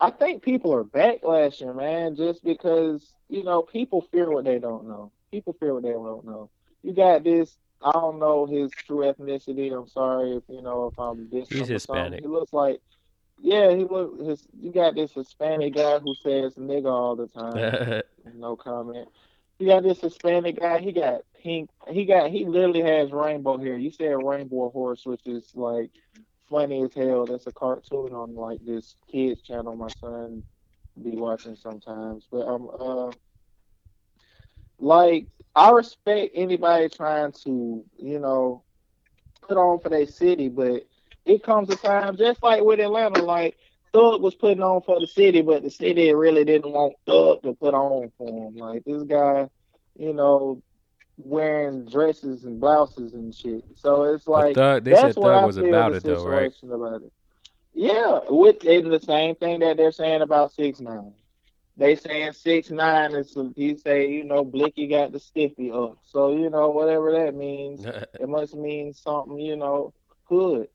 [0.00, 4.88] I think people are backlashing, man, just because you know people fear what they don't
[4.88, 5.12] know.
[5.32, 6.50] People fear what they don't know.
[6.82, 7.58] You got this.
[7.82, 9.76] I don't know his true ethnicity.
[9.76, 12.14] I'm sorry if you know if I'm He's him or something.
[12.14, 12.22] Hispanic.
[12.22, 12.80] He looks like,
[13.40, 14.20] yeah, he look.
[14.20, 17.76] His you got this Hispanic guy who says nigga all the time.
[18.34, 19.08] No comment.
[19.58, 20.78] You got this Hispanic guy.
[20.80, 21.70] He got pink.
[21.88, 22.30] He got.
[22.30, 23.76] He literally has rainbow hair.
[23.76, 25.90] You said rainbow horse, which is like
[26.48, 27.26] funny as hell.
[27.26, 29.76] That's a cartoon on like this kids channel.
[29.76, 30.44] My son
[31.02, 32.26] be watching sometimes.
[32.30, 33.12] But um uh,
[34.78, 38.64] like I respect anybody trying to you know
[39.42, 40.87] put on for their city, but
[41.28, 43.56] it comes a time just like with Atlanta, like
[43.92, 47.54] Thug was putting on for the city, but the city really didn't want Thug to
[47.54, 48.56] put on for him.
[48.56, 49.48] Like this guy,
[49.98, 50.62] you know,
[51.18, 53.64] wearing dresses and blouses and shit.
[53.76, 56.24] So it's like Thug, they that's said what Thug I was feel about it though,
[56.24, 56.52] right?
[56.62, 57.12] About it.
[57.74, 61.12] Yeah, with and the same thing that they're saying about six nine.
[61.76, 65.98] They saying six nine is he say you know Blicky got the stiffy up.
[66.04, 69.92] So you know whatever that means, it must mean something you know
[70.28, 70.68] good.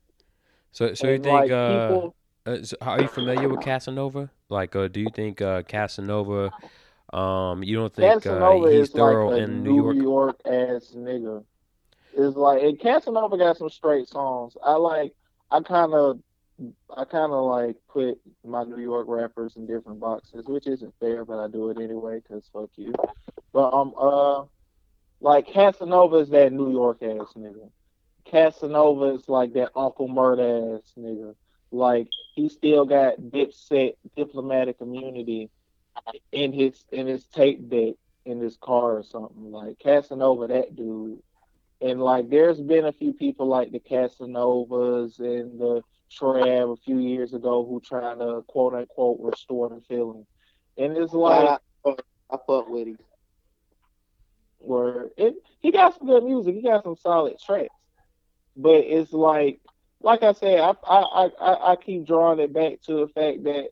[0.74, 4.28] So, so you think like, uh, people, uh, so are you familiar with Casanova?
[4.48, 6.50] Like, uh, do you think uh, Casanova?
[7.12, 9.96] Um, you don't think uh, he's is thorough like in New York?
[9.96, 10.40] New York?
[10.44, 11.44] York ass nigga.
[12.16, 14.56] It's like and Casanova got some straight songs.
[14.62, 15.12] I like.
[15.50, 16.18] I kind of
[16.96, 21.24] I kind of like put my New York rappers in different boxes, which isn't fair,
[21.24, 22.92] but I do it anyway because fuck you.
[23.52, 24.44] But um uh
[25.20, 27.70] like Casanova is that New York ass nigga.
[28.24, 30.38] Casanova is like that Uncle Murd
[30.78, 31.34] ass nigga.
[31.70, 35.50] Like he still got dipset diplomatic immunity
[36.32, 39.50] in his in his tape deck in his car or something.
[39.50, 41.20] Like Casanova, that dude.
[41.80, 46.98] And like there's been a few people like the Casanovas and the Trav a few
[46.98, 50.26] years ago who trying to quote unquote restore the feeling.
[50.78, 51.90] And it's like I,
[52.30, 52.98] I fuck with him.
[54.58, 57.74] Where it he got some good music, he got some solid tracks.
[58.56, 59.60] But it's like
[60.00, 63.68] like I said, I I I, I keep drawing it back to the fact that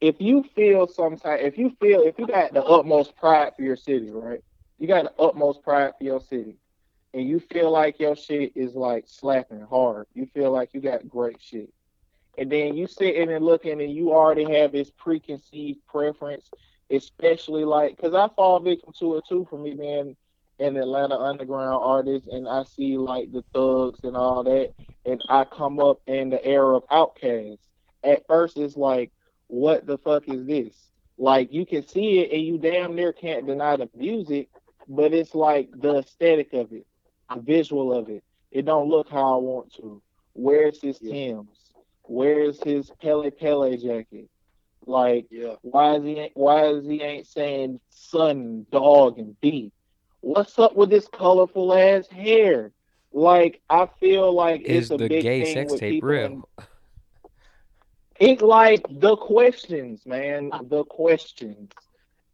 [0.00, 3.62] if you feel some sometimes if you feel if you got the utmost pride for
[3.62, 4.40] your city, right?
[4.78, 6.58] You got the utmost pride for your city
[7.16, 10.06] and you feel like your shit is like slapping hard.
[10.12, 11.72] You feel like you got great shit.
[12.36, 16.50] And then you sitting and looking and you already have this preconceived preference,
[16.90, 20.14] especially like because I fall victim to it too for me being
[20.58, 24.72] an Atlanta underground artist and I see like the thugs and all that
[25.04, 27.58] and I come up in the era of Outkast.
[28.02, 29.12] At first it's like,
[29.48, 30.74] what the fuck is this?
[31.18, 34.48] Like you can see it and you damn near can't deny the music,
[34.88, 36.86] but it's like the aesthetic of it
[37.34, 38.22] the visual of it.
[38.50, 40.00] It don't look how I want to.
[40.32, 41.12] Where's his yeah.
[41.12, 41.72] Tim's?
[42.02, 44.28] Where's his Pelle Pelle jacket?
[44.86, 45.54] Like, yeah.
[45.62, 49.72] why is he why is he ain't saying son, dog, and beat?
[50.20, 52.72] What's up with this colorful ass hair?
[53.12, 56.48] Like, I feel like is it's a the big gay thing sex with tape real?
[58.18, 60.50] It's like the questions, man.
[60.68, 61.70] The questions.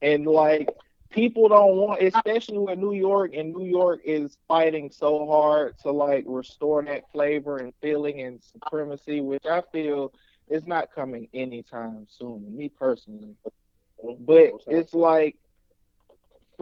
[0.01, 0.69] And like
[1.11, 5.91] people don't want, especially with New York, and New York is fighting so hard to
[5.91, 10.13] like restore that flavor and feeling and supremacy, which I feel
[10.49, 12.57] is not coming anytime soon.
[12.57, 13.35] Me personally,
[14.21, 15.37] but it's like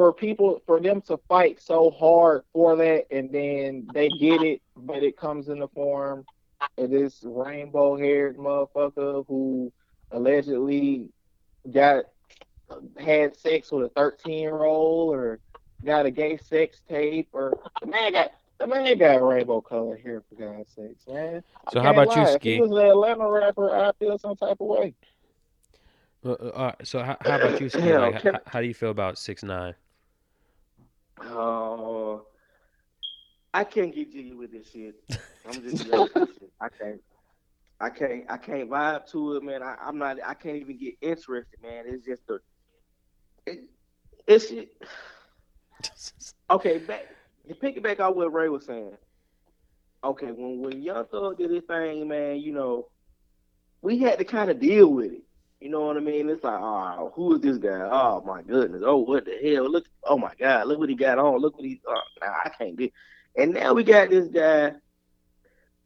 [0.00, 4.62] for people for them to fight so hard for that, and then they get it,
[4.74, 6.24] but it comes in the form
[6.78, 9.70] of this rainbow-haired motherfucker who
[10.10, 11.10] allegedly
[11.70, 12.04] got
[12.98, 15.38] had sex with a 13 year old or
[15.84, 20.22] got a gay sex tape or the man got the man got rainbow color hair
[20.30, 21.42] for God's sakes, man.
[21.66, 22.28] I So how can't about you, lie.
[22.30, 22.54] If Ski?
[22.54, 24.94] he was an Atlanta rapper, I feel some type of way.
[26.24, 27.94] Uh, uh, all right, so how, how about you, Ski?
[27.98, 29.74] Like, how, how do you feel about six nine?
[31.20, 32.16] Uh,
[33.52, 34.94] I can't get jiggy with this shit.
[35.46, 35.86] I'm just.
[36.60, 37.00] I can't.
[37.80, 38.24] I can't.
[38.28, 39.62] I can't vibe to it, man.
[39.62, 40.18] I, I'm not.
[40.24, 41.84] I can't even get interested, man.
[41.86, 42.40] It's just the.
[43.46, 43.64] It,
[44.26, 44.52] it's
[46.50, 46.78] okay.
[46.78, 47.06] Back
[47.48, 48.96] to pick it back out what Ray was saying.
[50.02, 52.88] Okay, when when Young Thug did his thing, man, you know,
[53.82, 55.22] we had to kind of deal with it.
[55.60, 56.30] You know what I mean?
[56.30, 57.86] It's like, oh, who is this guy?
[57.92, 58.82] Oh my goodness!
[58.84, 59.70] Oh, what the hell?
[59.70, 59.84] Look!
[60.04, 60.66] Oh my God!
[60.66, 61.38] Look what he got on!
[61.38, 61.82] Look what he.
[61.86, 62.92] Oh, nah, I can't get.
[63.36, 64.72] And now we got this guy.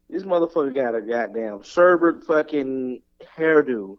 [0.08, 3.02] This motherfucker got a goddamn sherbet fucking
[3.37, 3.98] hairdo.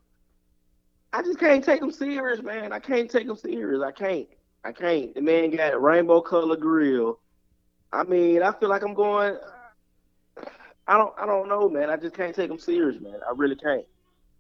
[1.12, 2.72] I just can't take him serious, man.
[2.72, 3.82] I can't take him serious.
[3.84, 4.28] I can't.
[4.64, 5.14] I can't.
[5.14, 7.20] The man got a rainbow color grill.
[7.92, 9.38] I mean, I feel like I'm going.
[10.88, 11.14] I don't.
[11.18, 11.90] I don't know, man.
[11.90, 13.20] I just can't take him serious, man.
[13.28, 13.86] I really can't.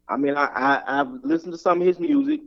[0.08, 2.42] I mean, I, I I've listened to some of his music,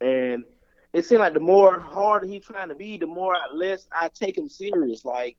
[0.00, 0.44] and
[0.92, 4.08] it seems like the more hard he's trying to be, the more I, less I
[4.08, 5.04] take him serious.
[5.04, 5.36] Like,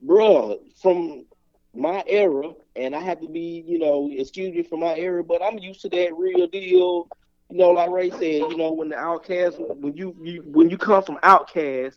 [0.00, 1.26] bro, from
[1.74, 5.42] my era, and I have to be, you know, excuse me for my era, but
[5.42, 7.08] I'm used to that real deal.
[7.50, 10.76] You know, like Ray said, you know, when the Outkast, when you, you when you
[10.76, 11.96] come from Outkast,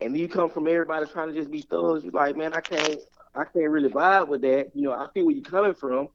[0.00, 2.98] and you come from everybody trying to just be thugs, you're like, man, I can't,
[3.34, 4.70] I can't really vibe with that.
[4.74, 6.08] You know, I feel where you're coming from,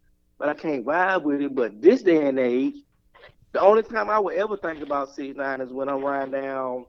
[0.44, 1.56] but I can't vibe with it.
[1.56, 2.76] But this day and age,
[3.54, 6.86] the only time I would ever think about six nine is when I'm riding down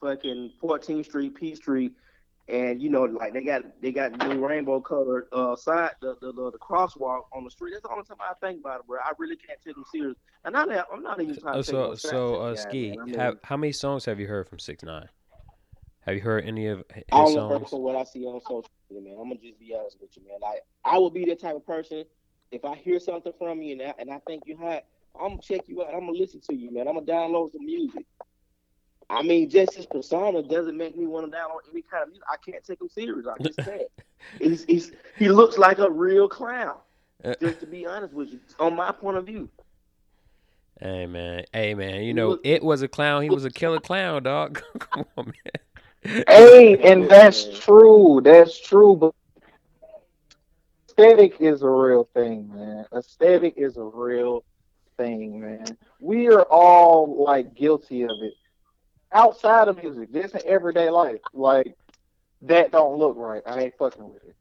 [0.00, 1.94] fucking 14th Street, P Street,
[2.46, 6.14] and you know, like they got they got the new rainbow colored uh side the,
[6.20, 7.72] the the the crosswalk on the street.
[7.72, 9.00] That's the only time I think about it, bro.
[9.04, 10.16] I really can't take them serious.
[10.44, 12.90] And I'm not I'm not even trying to take so shots so at uh, Ski,
[12.90, 13.00] man.
[13.00, 15.08] I mean, have, how many songs have you heard from six nine?
[16.02, 17.68] Have you heard any of his I only songs?
[17.68, 19.18] from what I see on social media, man.
[19.20, 20.38] I'm gonna just be honest with you, man.
[20.40, 22.04] Like I will be the type of person
[22.52, 24.84] if I hear something from you and I, and I think you're hot,
[25.20, 25.94] I'm gonna check you out.
[25.94, 26.86] I'm gonna listen to you, man.
[26.86, 28.06] I'm gonna download some music.
[29.10, 32.24] I mean, just his persona doesn't make me want to download any kind of music.
[32.30, 33.26] I can't take him serious.
[33.26, 33.82] I just can't.
[34.38, 36.76] he's, he's, he looks like a real clown.
[37.24, 39.48] Uh, Just to be honest with you, on my point of view.
[40.80, 43.22] Hey man, hey man, you know look- it was a clown.
[43.22, 44.60] He was a killer clown, dog.
[44.78, 46.24] Come on, man.
[46.26, 48.20] Hey, and that's true.
[48.24, 48.96] That's true.
[48.96, 49.14] But
[50.92, 52.84] aesthetic is a real thing, man.
[52.94, 54.44] Aesthetic is a real
[54.98, 55.76] thing, man.
[56.00, 58.34] We are all like guilty of it.
[59.12, 61.20] Outside of music, just in everyday life.
[61.32, 61.74] Like
[62.42, 63.42] that don't look right.
[63.46, 64.36] I ain't fucking with it.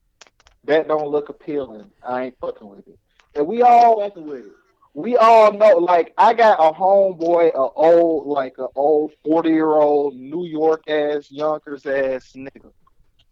[0.66, 1.92] That don't look appealing.
[2.08, 3.00] I ain't fucking with it.
[3.36, 4.52] And we all Fucking with it.
[4.94, 9.72] we all know like I got a homeboy, a old like a old forty year
[9.74, 12.72] old New York ass Yonkers ass nigga.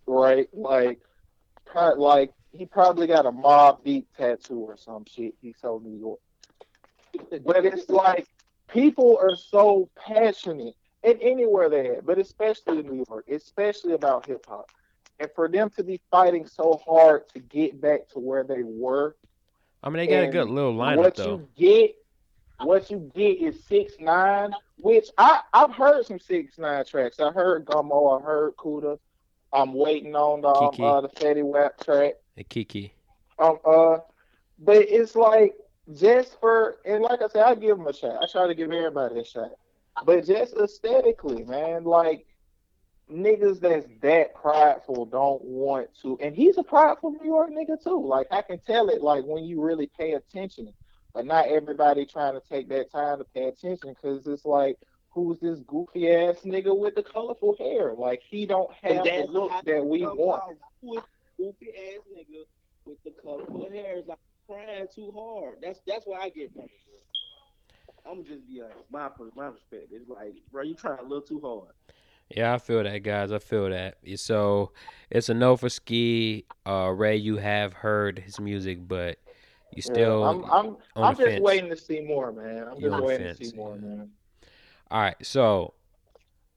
[0.08, 0.48] Right?
[0.54, 1.00] Like
[1.98, 5.36] like he probably got a Mobb Deep tattoo or some shit.
[5.42, 6.20] He's so New York.
[7.46, 8.28] But it's like
[8.68, 14.26] people are so passionate and anywhere they at, but especially in New York, especially about
[14.26, 14.70] hip hop.
[15.20, 19.16] And for them to be fighting so hard to get back to where they were,
[19.84, 21.26] I mean, they got a good little lineup what though.
[21.26, 21.96] you get,
[22.60, 27.20] what you get is six nine, which I I've heard some six nine tracks.
[27.20, 29.00] I heard Gummo, I heard Kooda.
[29.52, 32.16] I'm waiting on the um, uh, the Fetty Wap track.
[32.40, 32.92] Hey, Keke.
[33.38, 33.98] Um uh,
[34.60, 35.56] but it's like
[35.94, 38.24] just for and like I said, I give him a shot.
[38.24, 39.52] I try to give everybody a shot.
[40.06, 42.26] But just aesthetically, man, like
[43.12, 48.06] niggas that's that prideful don't want to and he's a prideful New York nigga too.
[48.08, 50.74] Like I can tell it like when you really pay attention.
[51.14, 54.78] But not everybody trying to take that time to pay attention because it's like
[55.10, 57.94] who's this goofy ass nigga with the colorful hair?
[57.98, 60.44] Like he don't have the that's look that we Come want.
[61.40, 62.44] On, goofy ass nigga
[62.86, 65.58] with the colorful hair is like crying too hard.
[65.62, 66.72] That's that's why I get from it.
[68.06, 68.12] bro.
[68.12, 68.80] I'm just be honest.
[68.92, 69.90] My my perspective.
[69.92, 71.74] It's like, bro, you trying a little too hard.
[72.36, 73.32] Yeah, I feel that, guys.
[73.32, 73.98] I feel that.
[74.18, 74.72] So
[75.10, 76.46] it's a no for Ski.
[76.66, 79.18] Uh, Ray, you have heard his music, but
[79.76, 80.22] you still.
[80.22, 81.42] yeah, I'm I'm on I'm the just fence.
[81.42, 82.68] waiting to see more, man.
[82.70, 84.10] I'm You just on the waiting to see more, man.
[84.92, 85.74] All right, so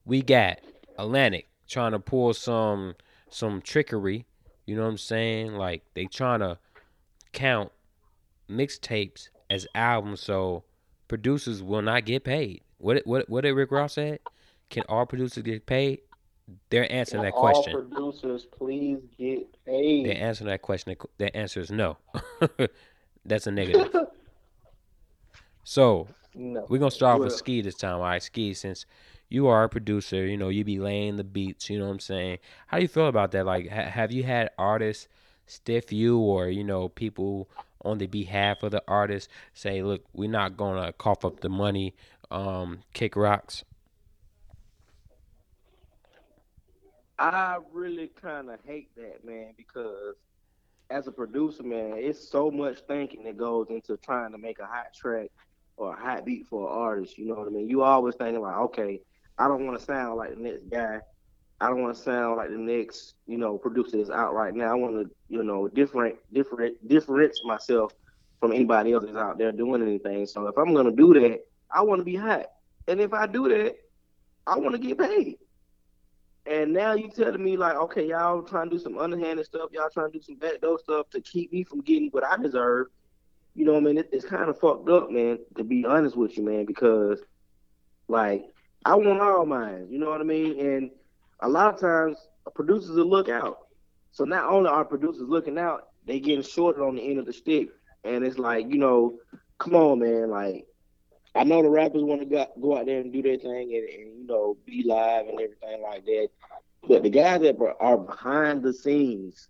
[0.05, 0.59] we got
[0.99, 2.95] Atlantic trying to pull some
[3.31, 4.27] some trickery.
[4.67, 5.55] You know what I'm saying?
[5.55, 6.59] Like they trying to
[7.33, 7.73] count
[8.49, 10.65] mixtapes as albums, so
[11.09, 12.63] producers will not get paid.
[12.79, 14.21] What what what did Rick Ross said?
[14.71, 16.01] Can all producers get paid?
[16.71, 17.75] They're answering that All question.
[17.75, 20.07] All producers, please get paid.
[20.07, 20.97] They're answering that question.
[21.19, 21.99] The answer is no.
[23.25, 23.95] That's a negative.
[25.65, 26.67] So no.
[26.69, 27.95] we're gonna start off with Ski this time.
[27.95, 28.85] All right, Ski, since
[29.33, 31.71] you are a producer, you know you be laying the beats.
[31.71, 32.39] You know what I'm saying?
[32.67, 33.47] How do you feel about that?
[33.47, 35.09] Like, ha- have you had artists
[35.47, 37.49] stiff you, or you know people
[37.85, 41.95] on the behalf of the artist say, "Look, we're not gonna cough up the money,
[42.31, 43.65] um, kick rocks."
[47.19, 50.17] I really kind of hate that, man, because
[50.91, 54.67] as a producer, man, it's so much thinking that goes into trying to make a
[54.67, 55.31] hot track
[55.77, 57.17] or a hot beat for an artist.
[57.17, 57.69] You know what I mean?
[57.69, 59.01] You always thinking like, okay,
[59.39, 61.01] I don't want to sound like the next guy.
[61.61, 64.73] I don't want to sound like the next, you know, producer that's out right now.
[64.73, 67.93] I want to, you know, different, different, differentiate myself
[68.41, 70.27] from anybody else that's out there doing anything.
[70.27, 71.41] So if I'm gonna do that,
[71.71, 72.47] I want to be hot,
[72.89, 73.77] and if I do that,
[74.47, 75.39] I want to get paid.
[76.45, 79.89] And now you telling me like, okay, y'all trying to do some underhanded stuff, y'all
[79.89, 82.89] trying to do some backdoor stuff to keep me from getting what I deserve.
[83.55, 83.99] You know what I mean?
[83.99, 85.39] It, it's kind of fucked up, man.
[85.57, 87.21] To be honest with you, man, because
[88.09, 88.45] like
[88.85, 89.89] I want all mine.
[89.91, 90.59] You know what I mean?
[90.59, 90.91] And
[91.41, 92.17] a lot of times
[92.55, 93.59] producers will look out.
[94.11, 97.33] So not only are producers looking out, they getting shorted on the end of the
[97.33, 97.69] stick.
[98.05, 99.19] And it's like, you know,
[99.59, 100.31] come on, man.
[100.31, 100.67] Like
[101.35, 103.89] I know the rappers want to go, go out there and do their thing and,
[103.89, 106.29] and you know be live and everything like that,
[106.87, 109.49] but the guys that are behind the scenes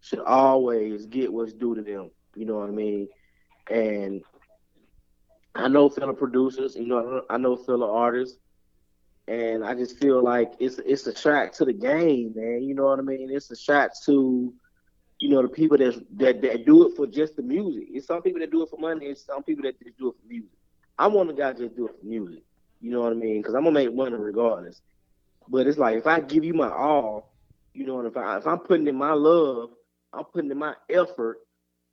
[0.00, 2.10] should always get what's due to them.
[2.34, 3.08] You know what I mean?
[3.70, 4.22] And
[5.54, 8.38] I know fellow producers, you know, I know fellow artists,
[9.30, 12.62] and I just feel like it's it's a shot to the game, man.
[12.64, 13.30] You know what I mean?
[13.30, 14.52] It's a shot to
[15.20, 17.84] you know the people that that, that do it for just the music.
[17.92, 19.06] It's some people that do it for money.
[19.06, 20.50] It's some people that just do it for music.
[20.98, 22.42] I'm one of the guys that do it for music.
[22.80, 23.40] You know what I mean?
[23.40, 24.80] Because I'm gonna make money regardless.
[25.48, 27.32] But it's like if I give you my all,
[27.72, 29.70] you know, and if I if I'm putting in my love,
[30.12, 31.38] I'm putting in my effort.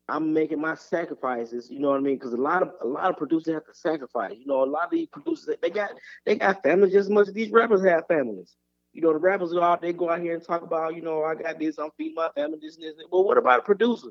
[0.10, 1.70] I'm making my sacrifices.
[1.70, 2.16] You know what I mean?
[2.16, 4.34] Because a lot of a lot of producers have to sacrifice.
[4.38, 5.92] You know, a lot of these producers they got
[6.26, 8.56] they got families just as much as these rappers have families.
[8.94, 11.24] You know, the rappers go out, they go out here and talk about, you know,
[11.24, 12.96] I got this, I'm feeding my family, this and this.
[13.12, 14.08] But what about a producer?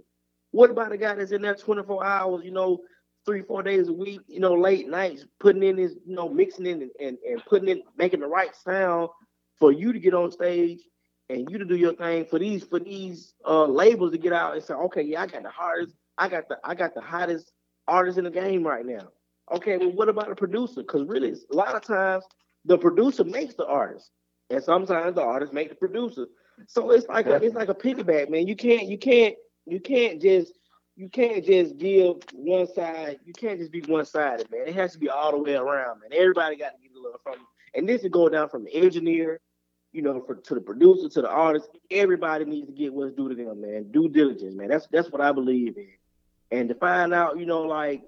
[0.53, 2.82] What about a guy that's in there 24 hours, you know,
[3.24, 6.66] three, four days a week, you know, late nights, putting in his, you know, mixing
[6.66, 9.09] in and, and, and putting in, making the right sound
[9.59, 10.80] for you to get on stage
[11.28, 14.54] and you to do your thing for these for these uh labels to get out
[14.54, 17.52] and say, okay, yeah, I got the hardest, I got the I got the hottest
[17.88, 19.08] artist in the game right now.
[19.52, 20.82] Okay, well, what about the producer?
[20.82, 22.24] Because really, a lot of times
[22.64, 24.10] the producer makes the artist,
[24.50, 26.26] and sometimes the artist makes the producer.
[26.66, 28.46] So it's like a, it's like a piggyback, man.
[28.46, 30.52] You can't you can't you can't just
[30.96, 33.18] you can't just give one side.
[33.24, 34.66] You can't just be one sided, man.
[34.66, 36.10] It has to be all the way around, man.
[36.12, 37.34] Everybody got to get a little from.
[37.74, 39.40] And this is going down from the engineer,
[39.97, 41.70] you know, for, to the producer, to the artist.
[41.90, 43.90] Everybody needs to get what's due to them, man.
[43.90, 44.68] Due diligence, man.
[44.68, 45.88] That's that's what I believe in.
[46.51, 48.03] And to find out, you know, like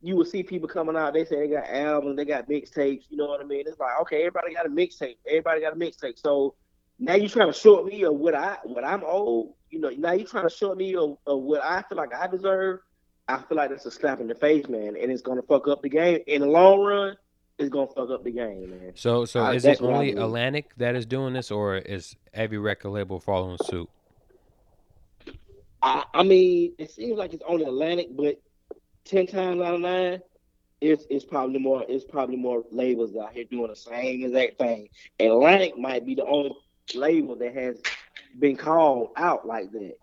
[0.00, 1.14] you will see people coming out.
[1.14, 3.06] They say they got albums, they got mixtapes.
[3.10, 3.64] You know what I mean?
[3.66, 5.16] It's like okay, everybody got a mixtape.
[5.26, 6.16] Everybody got a mixtape.
[6.16, 6.54] So
[7.00, 9.54] now you're trying to short me of what I what I'm old.
[9.70, 12.28] You know, now you're trying to short me of, of what I feel like I
[12.28, 12.78] deserve.
[13.26, 15.82] I feel like that's a slap in the face, man, and it's gonna fuck up
[15.82, 17.16] the game in the long run.
[17.62, 18.92] It's gonna fuck up the game, man.
[18.94, 20.10] So, so I- is it what I only.
[20.12, 23.88] Atlantic that is doing this, or is every record label following suit?
[25.82, 28.40] I, I mean, it seems like it's only Atlantic, but
[29.04, 30.20] ten times out of nine,
[30.80, 34.88] it's it's probably more it's probably more labels out here doing the same exact thing.
[35.18, 36.56] Atlantic might be the only
[36.94, 37.80] label that has
[38.38, 39.96] been called out like that.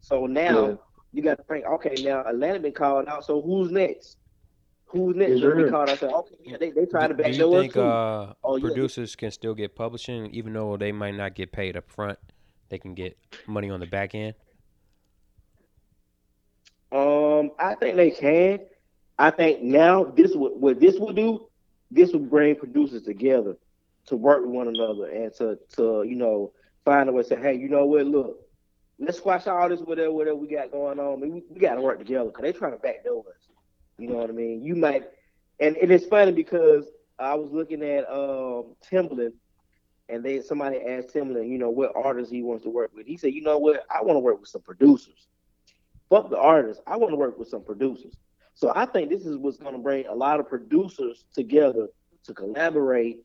[0.00, 0.74] So now Yeah.
[1.12, 4.16] you got to think, okay, now Atlantic been called out, so who's next?
[4.90, 5.30] Who's next?
[5.30, 5.70] Yes, to be sir.
[5.70, 6.02] called out?
[6.02, 8.62] Okay, yeah, they they trying to Do, do you think uh, Oh, yeah.
[8.62, 12.18] producers can still get publishing, even though they might not get paid up front?
[12.70, 13.16] They can get
[13.46, 14.34] money on the back end.
[16.92, 18.60] Um, I think they can.
[19.18, 21.46] I think now this would what this would do.
[21.90, 23.56] This would bring producers together
[24.06, 26.52] to work with one another and to to you know
[26.84, 28.06] find a way to say, hey, you know what?
[28.06, 28.40] Look,
[28.98, 31.12] let's squash all this whatever whatever we got going on.
[31.14, 33.49] I mean, we, we got to work together because they're trying to backdoor us.
[34.00, 34.62] You know what I mean?
[34.62, 35.04] You might,
[35.60, 36.86] and, and it's funny because
[37.18, 39.34] I was looking at um Timbaland,
[40.08, 43.06] and they somebody asked Timbaland, you know, what artists he wants to work with.
[43.06, 43.84] He said, you know what?
[43.90, 45.28] I want to work with some producers
[46.10, 46.82] fuck the artists.
[46.86, 48.14] I want to work with some producers.
[48.54, 51.86] So I think this is what's going to bring a lot of producers together
[52.24, 53.20] to collaborate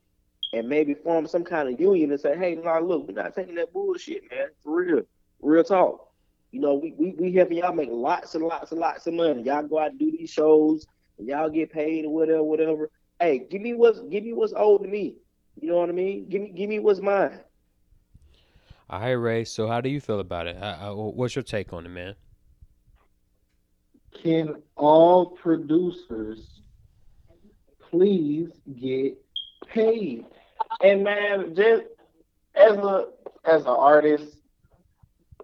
[0.53, 3.55] and maybe form some kind of union and say, hey, nah, look, we're not taking
[3.55, 4.47] that bullshit, man.
[4.63, 5.01] For real.
[5.41, 6.11] Real talk.
[6.56, 9.43] You know, we, we, we helping y'all make lots and lots and lots of money.
[9.43, 10.88] Y'all go out and do these shows
[11.18, 12.91] and y'all get paid or whatever, whatever.
[13.20, 15.18] Hey, give me what's give me what's owed to me.
[15.60, 16.30] You know what I mean?
[16.30, 17.41] Give me give me what's mine.
[18.89, 19.43] All right, Ray.
[19.43, 20.56] So, how do you feel about it?
[20.56, 22.16] Uh, uh, what's your take on it, man?
[24.24, 26.62] Can all producers
[27.82, 28.49] please
[28.80, 29.18] get
[29.68, 30.24] paid?
[30.82, 31.84] And man, just
[32.56, 33.08] as a
[33.43, 34.38] as an artist,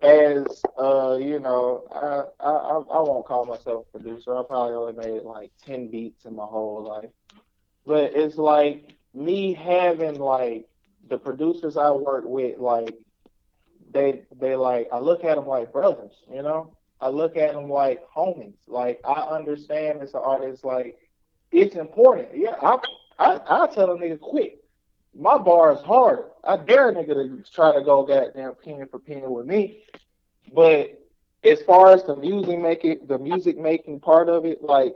[0.02, 4.36] as uh, you know, I I I won't call myself a producer.
[4.36, 7.10] I probably only made like ten beats in my whole life.
[7.86, 10.68] But it's like me having like
[11.10, 12.96] the producers I work with, like
[13.92, 16.76] they they like I look at them like brothers, you know.
[17.00, 18.54] I look at them like homies.
[18.68, 20.98] Like I understand as an artist, like
[21.52, 22.30] it's important.
[22.36, 22.78] Yeah, I
[23.20, 24.61] I I tell a nigga quit.
[25.18, 26.26] My bar is hard.
[26.44, 29.84] I dare a nigga to try to go goddamn pen for pen with me.
[30.54, 31.00] But
[31.44, 34.96] as far as the music making, the music making part of it, like,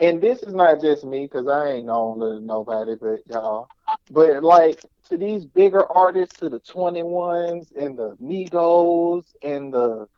[0.00, 3.68] and this is not just me because I ain't known to nobody but y'all.
[4.10, 10.08] But like to these bigger artists, to the Twenty Ones and the Migos and the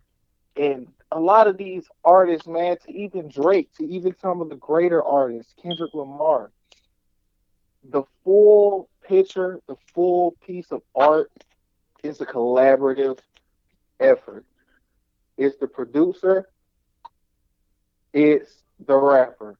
[0.56, 4.56] and a lot of these artists, man, to even Drake, to even some of the
[4.56, 6.50] greater artists, Kendrick Lamar,
[7.90, 11.30] the full picture, the full piece of art
[12.02, 13.18] is a collaborative
[14.00, 14.44] effort.
[15.36, 16.48] It's the producer,
[18.12, 19.56] it's the rapper.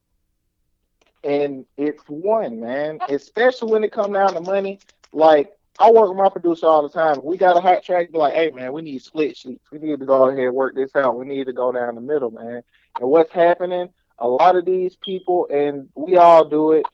[1.22, 2.98] And it's one, man.
[3.08, 4.78] Especially when it comes down to money.
[5.12, 7.20] Like I work with my producer all the time.
[7.24, 9.64] We got a hot track, be like, hey man, we need split sheets.
[9.72, 11.18] We need to go ahead and work this out.
[11.18, 12.62] We need to go down the middle, man.
[13.00, 13.88] And what's happening?
[14.18, 16.86] A lot of these people, and we all do it.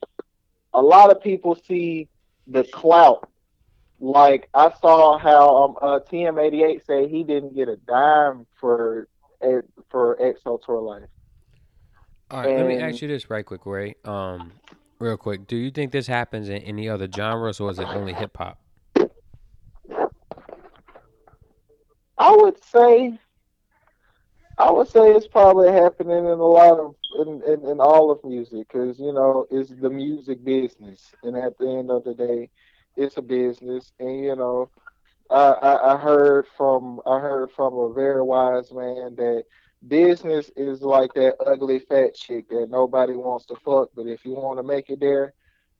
[0.73, 2.07] A lot of people see
[2.47, 3.29] the clout.
[3.99, 9.07] Like I saw how um, uh, TM88 said he didn't get a dime for
[9.41, 11.07] eh, for XO Tour Llif3.
[12.31, 13.95] All right, let me ask you this right quick, Ray.
[14.05, 14.53] Um,
[14.99, 18.13] real quick, do you think this happens in any other genres, or is it only
[18.13, 18.57] hip hop?
[22.17, 23.19] I would say,
[24.57, 28.23] I would say it's probably happening in a lot of in, in, in all of
[28.23, 32.49] music because you know it's the music business, and at the end of the day,
[32.95, 34.69] it's a business, and you know,
[35.29, 39.43] I, I I heard from I heard from a very wise man that
[39.87, 44.33] business is like that ugly fat chick that nobody wants to fuck, but if you
[44.33, 45.33] want to make it there,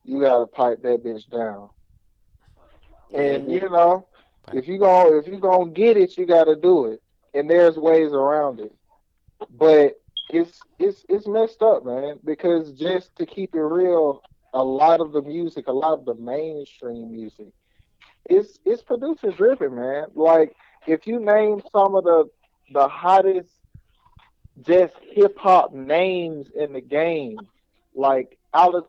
[0.03, 1.69] you gotta pipe that bitch down.
[3.13, 4.07] And you know,
[4.51, 7.01] if you go if you gonna get it, you gotta do it.
[7.33, 8.73] And there's ways around it.
[9.49, 12.19] But it's it's it's messed up, man.
[12.23, 14.21] Because just to keep it real,
[14.53, 17.47] a lot of the music, a lot of the mainstream music,
[18.29, 20.05] it's it's producer driven, man.
[20.13, 20.55] Like
[20.87, 22.29] if you name some of the
[22.73, 23.49] the hottest
[24.59, 27.37] just hip hop names in the game.
[27.95, 28.85] Like out of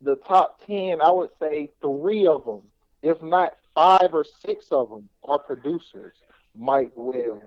[0.00, 2.62] the top ten, I would say three of them,
[3.02, 6.16] if not five or six of them, are producers.
[6.56, 7.42] Mike Will,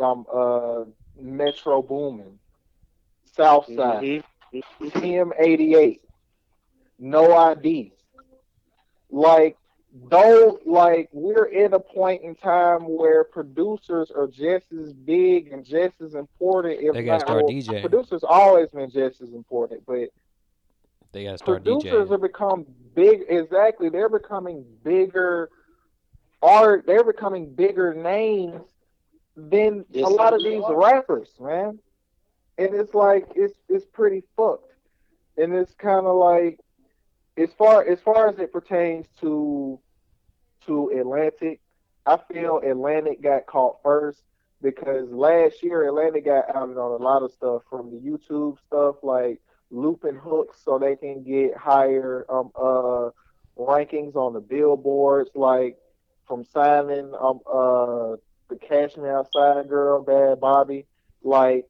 [0.00, 0.84] um, uh,
[1.20, 2.38] Metro Boomin,
[3.24, 4.88] Southside, mm-hmm.
[4.88, 6.00] TM88,
[6.98, 7.92] No ID.
[9.10, 9.56] Like
[10.10, 15.64] though like we're in a point in time where producers are just as big and
[15.64, 17.80] just as important if they gotta start well, DJ.
[17.80, 20.10] Producers always been just as important, but
[21.12, 22.10] they gotta start producers DJing.
[22.10, 25.50] have become big exactly, they're becoming bigger
[26.42, 28.60] art they're becoming bigger names
[29.38, 30.76] than yes, a lot of these are.
[30.76, 31.78] rappers, man.
[32.58, 34.72] And it's like it's it's pretty fucked.
[35.36, 36.58] And it's kinda like
[37.36, 39.78] as far as far as it pertains to
[40.66, 41.60] to Atlantic,
[42.04, 44.22] I feel Atlantic got caught first
[44.60, 48.96] because last year Atlantic got outed on a lot of stuff from the YouTube stuff
[49.04, 53.10] like looping hooks so they can get higher um uh
[53.56, 55.76] rankings on the billboards like
[56.26, 58.16] from signing um uh
[58.48, 60.86] the Cash Me Outside girl, Bhad Bhabie.
[61.22, 61.68] Like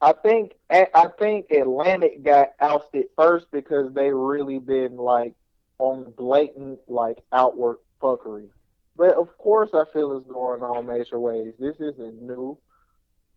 [0.00, 5.34] I think I think Atlantic got ousted first because they really been like
[5.78, 8.48] on blatant like outward fuckery.
[8.96, 11.54] But of course, I feel it's going on major ways.
[11.58, 12.58] This isn't new.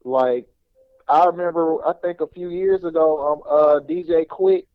[0.04, 0.48] Like
[1.08, 4.66] I remember, I think a few years ago, um, uh, DJ Quik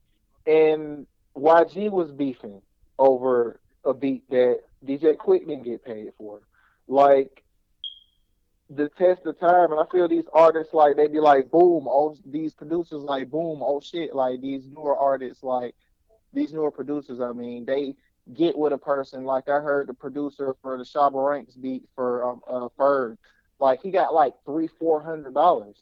[0.46, 2.62] and YG was beefing
[2.98, 6.40] over a beat that DJ Quik didn't get paid for.
[6.88, 7.42] Like
[8.70, 12.16] the test of time, and I feel these artists like they be like, boom, oh
[12.24, 15.74] these producers like, boom, oh shit, like these newer artists, like
[16.32, 17.20] these newer producers.
[17.20, 17.94] I mean, they
[18.34, 19.24] get with a person.
[19.24, 23.18] Like I heard the producer for the Shabba Ranks beat for um uh Ferg,
[23.60, 25.76] like he got like three, four hundred dollars.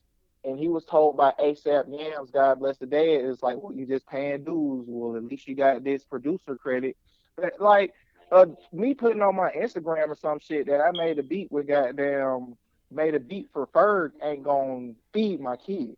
[0.47, 3.87] And he was told by ASAP Yams, God bless the day, it's like, well, you
[3.87, 4.85] just paying dues.
[4.87, 6.99] Well, at least you got this producer credit.
[7.35, 7.95] But like
[8.31, 11.69] uh, me putting on my Instagram or some shit that I made a beat with
[11.69, 12.57] goddamn
[12.95, 15.97] made a beat for Ferg ain't gonna feed my kid.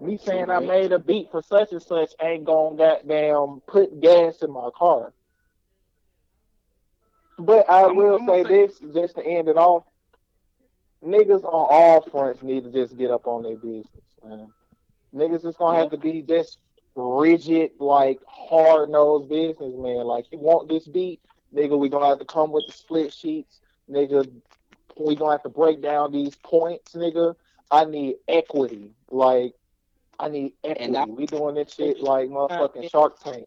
[0.00, 4.42] Me saying I made a beat for such and such ain't gonna goddamn put gas
[4.42, 5.12] in my car.
[7.38, 9.84] But I will say, this just to end it off.
[11.04, 13.86] Niggas on all fronts need to just get up on their business,
[14.24, 14.48] man.
[15.14, 16.58] Niggas is gonna have to be just
[16.94, 20.04] rigid, like hard nosed businessman.
[20.06, 21.20] Like you want this beat,
[21.54, 23.60] nigga, we gonna have to come with the split sheets,
[23.90, 24.30] nigga.
[24.98, 27.34] We gonna have to break down these points, nigga.
[27.70, 28.92] I need equity.
[29.10, 29.54] Like
[30.18, 30.96] I need equity.
[30.96, 33.46] I, we doing this shit like motherfucking Shark Tank.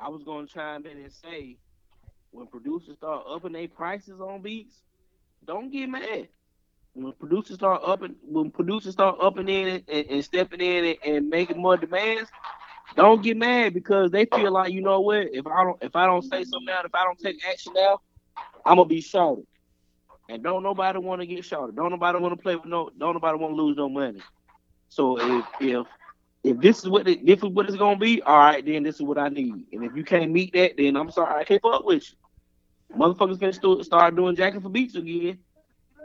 [0.00, 1.56] I was gonna chime in and say,
[2.30, 4.82] when producers start upping their prices on beats,
[5.44, 6.28] don't get mad.
[6.94, 11.30] When producers start upping, when producers start upping in and, and stepping in and, and,
[11.30, 12.30] making more demands,
[12.94, 15.28] don't get mad because they feel like you know what?
[15.32, 18.00] If I don't, if I don't say something now, if I don't take action now,
[18.64, 19.46] I'm gonna be shorted.
[20.28, 21.76] And don't nobody want to get shorted.
[21.76, 22.90] Don't nobody want to play with no.
[22.98, 24.20] Don't nobody want to lose no money.
[24.88, 25.86] So if if
[26.42, 28.96] if this is what it, this is what it's gonna be, all right, then this
[28.96, 29.66] is what I need.
[29.72, 32.96] And if you can't meet that, then I'm sorry, I can't fuck with you.
[32.96, 35.38] Motherfuckers gonna start doing jacking for beats again.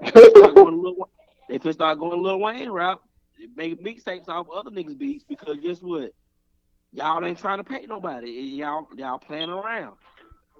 [0.01, 3.01] they can start going a Lil Wayne route,
[3.55, 6.11] make mixtapes off other niggas beats because guess what?
[6.93, 8.31] Y'all ain't trying to pay nobody.
[8.31, 9.95] Y'all y'all playing around.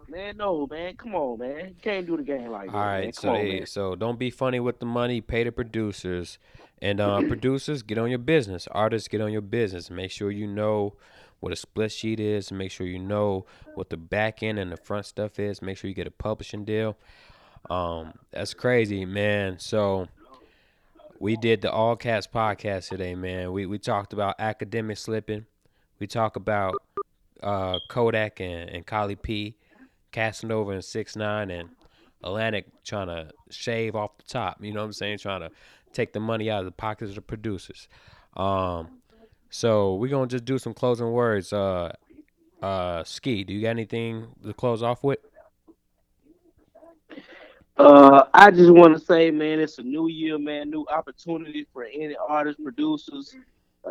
[0.09, 0.95] Man, no, man.
[0.95, 1.69] Come on, man.
[1.69, 2.75] You can't do the game like that.
[2.75, 5.21] All right, so on, hey, so don't be funny with the money.
[5.21, 6.37] Pay the producers.
[6.81, 8.67] And uh, producers, get on your business.
[8.71, 9.89] Artists, get on your business.
[9.89, 10.95] Make sure you know
[11.39, 12.51] what a split sheet is.
[12.51, 13.45] Make sure you know
[13.75, 15.61] what the back end and the front stuff is.
[15.61, 16.97] Make sure you get a publishing deal.
[17.69, 19.59] Um, that's crazy, man.
[19.59, 20.07] So
[21.19, 23.51] we did the All Caps podcast today, man.
[23.51, 25.45] We we talked about Akademiks slipping.
[25.99, 26.75] We talk about
[27.43, 29.55] uh, Kodak and, and Kali P,
[30.11, 31.69] Casanova and Six Nine and
[32.23, 34.63] Atlantic trying to shave off the top.
[34.63, 35.19] You know what I'm saying?
[35.19, 35.51] Trying to
[35.93, 37.87] take the money out of the pockets of the producers.
[38.35, 39.01] Um,
[39.49, 41.51] so we're gonna just do some closing words.
[41.51, 41.93] Uh,
[42.61, 45.19] uh, Ski, do you got anything to close off with?
[47.77, 51.83] Uh, I just want to say, man, it's a new year, man, new opportunity for
[51.85, 53.35] any artists, producers,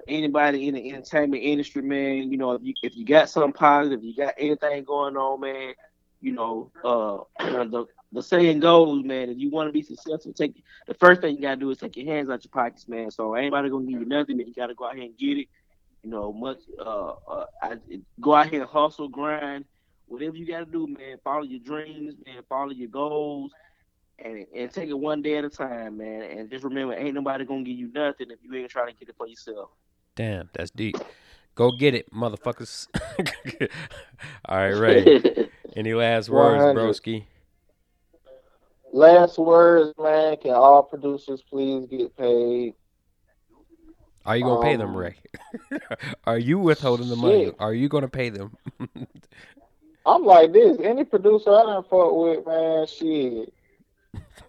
[0.07, 2.31] anybody in the entertainment industry, man.
[2.31, 5.75] You know, if you, if you got something positive, you got anything going on, man,
[6.21, 10.63] you know, uh, the the saying goes, man, if you want to be successful, take
[10.87, 13.11] the first thing you gotta do is take your hands out your pockets, man.
[13.11, 14.49] So anybody gonna give you nothing, man.
[14.49, 15.49] You gotta go out here and get it.
[16.03, 17.77] You know, much uh, uh I,
[18.21, 19.65] go out here and hustle, grind,
[20.07, 21.19] whatever you gotta do, man.
[21.23, 22.43] Follow your dreams, man.
[22.49, 23.53] Follow your goals,
[24.19, 26.23] and and take it one day at a time, man.
[26.23, 29.09] And just remember, ain't nobody gonna give you nothing if you ain't trying to get
[29.09, 29.71] it for yourself.
[30.17, 30.97] Damn, that's deep.
[31.55, 32.89] Go get it, motherfuckers.
[34.47, 35.49] All right, Ray.
[35.77, 36.81] Any last words, 100.
[36.81, 37.25] broski?
[38.93, 40.37] Last words, man.
[40.39, 42.75] Can all producers please get paid?
[44.27, 45.17] Are you gonna pay them, Um, Ray?
[46.25, 47.53] Are you withholding the money?
[47.59, 48.57] Are you gonna pay them?
[50.07, 50.77] I'm like this.
[50.83, 53.53] Any producer I done fuck with, man, shit.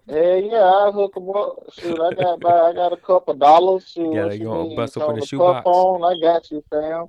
[0.06, 1.72] Yeah, yeah, I hook 'em up.
[1.72, 3.86] Shoot, I got I got a couple dollars.
[3.94, 4.76] Shoot, gotta what you go need?
[4.76, 5.64] bust open the shoebox.
[6.04, 7.06] I got you, fam.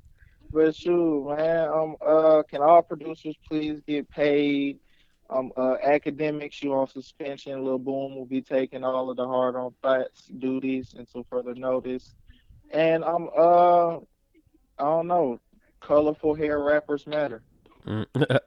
[0.53, 4.79] But shoot, man, um, uh, can all producers please get paid?
[5.29, 7.63] Um, uh, Akademiks, you on suspension.
[7.65, 12.13] Lil Boom will be taking all of the hard on thots duties until further notice.
[12.69, 13.99] And I'm, uh, I
[14.79, 15.39] don't know,
[15.81, 17.41] colorful hair rappers matter.
[17.87, 18.05] Mm.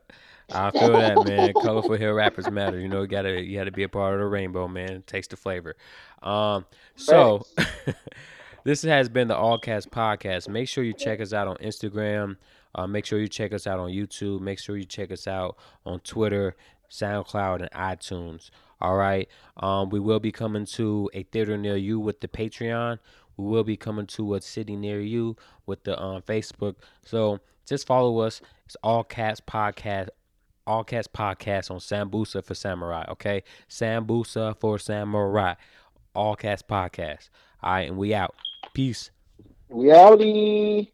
[0.52, 1.52] I feel that, man.
[1.60, 2.78] Colorful hair rappers matter.
[2.78, 5.02] You know, you gotta you gotta be a part of the rainbow, man.
[5.06, 5.76] Taste the flavor.
[6.22, 7.44] Um, so
[8.66, 10.48] this has been the All Caps Podcast.
[10.48, 12.36] Make sure you check us out on Instagram.
[12.74, 14.40] Uh, make sure you check us out on YouTube.
[14.40, 16.56] Make sure you check us out on Twitter,
[16.90, 18.50] SoundCloud, and iTunes.
[18.80, 19.28] All right.
[19.58, 22.98] Um, we will be coming to a theater near you with the Patreon.
[23.36, 25.36] We will be coming to a city near you
[25.66, 26.74] with the um, Facebook.
[27.04, 27.38] So
[27.68, 28.40] just follow us.
[28.64, 30.08] It's All Caps Podcast.
[30.66, 33.04] All Caps Podcast on Sambusa for Samurai.
[33.10, 35.54] Okay, Sambusa for Samurai.
[36.16, 37.28] All Caps Podcast.
[37.62, 38.34] All right, and we out.
[38.72, 39.10] Peace.
[39.70, 40.92] Outie.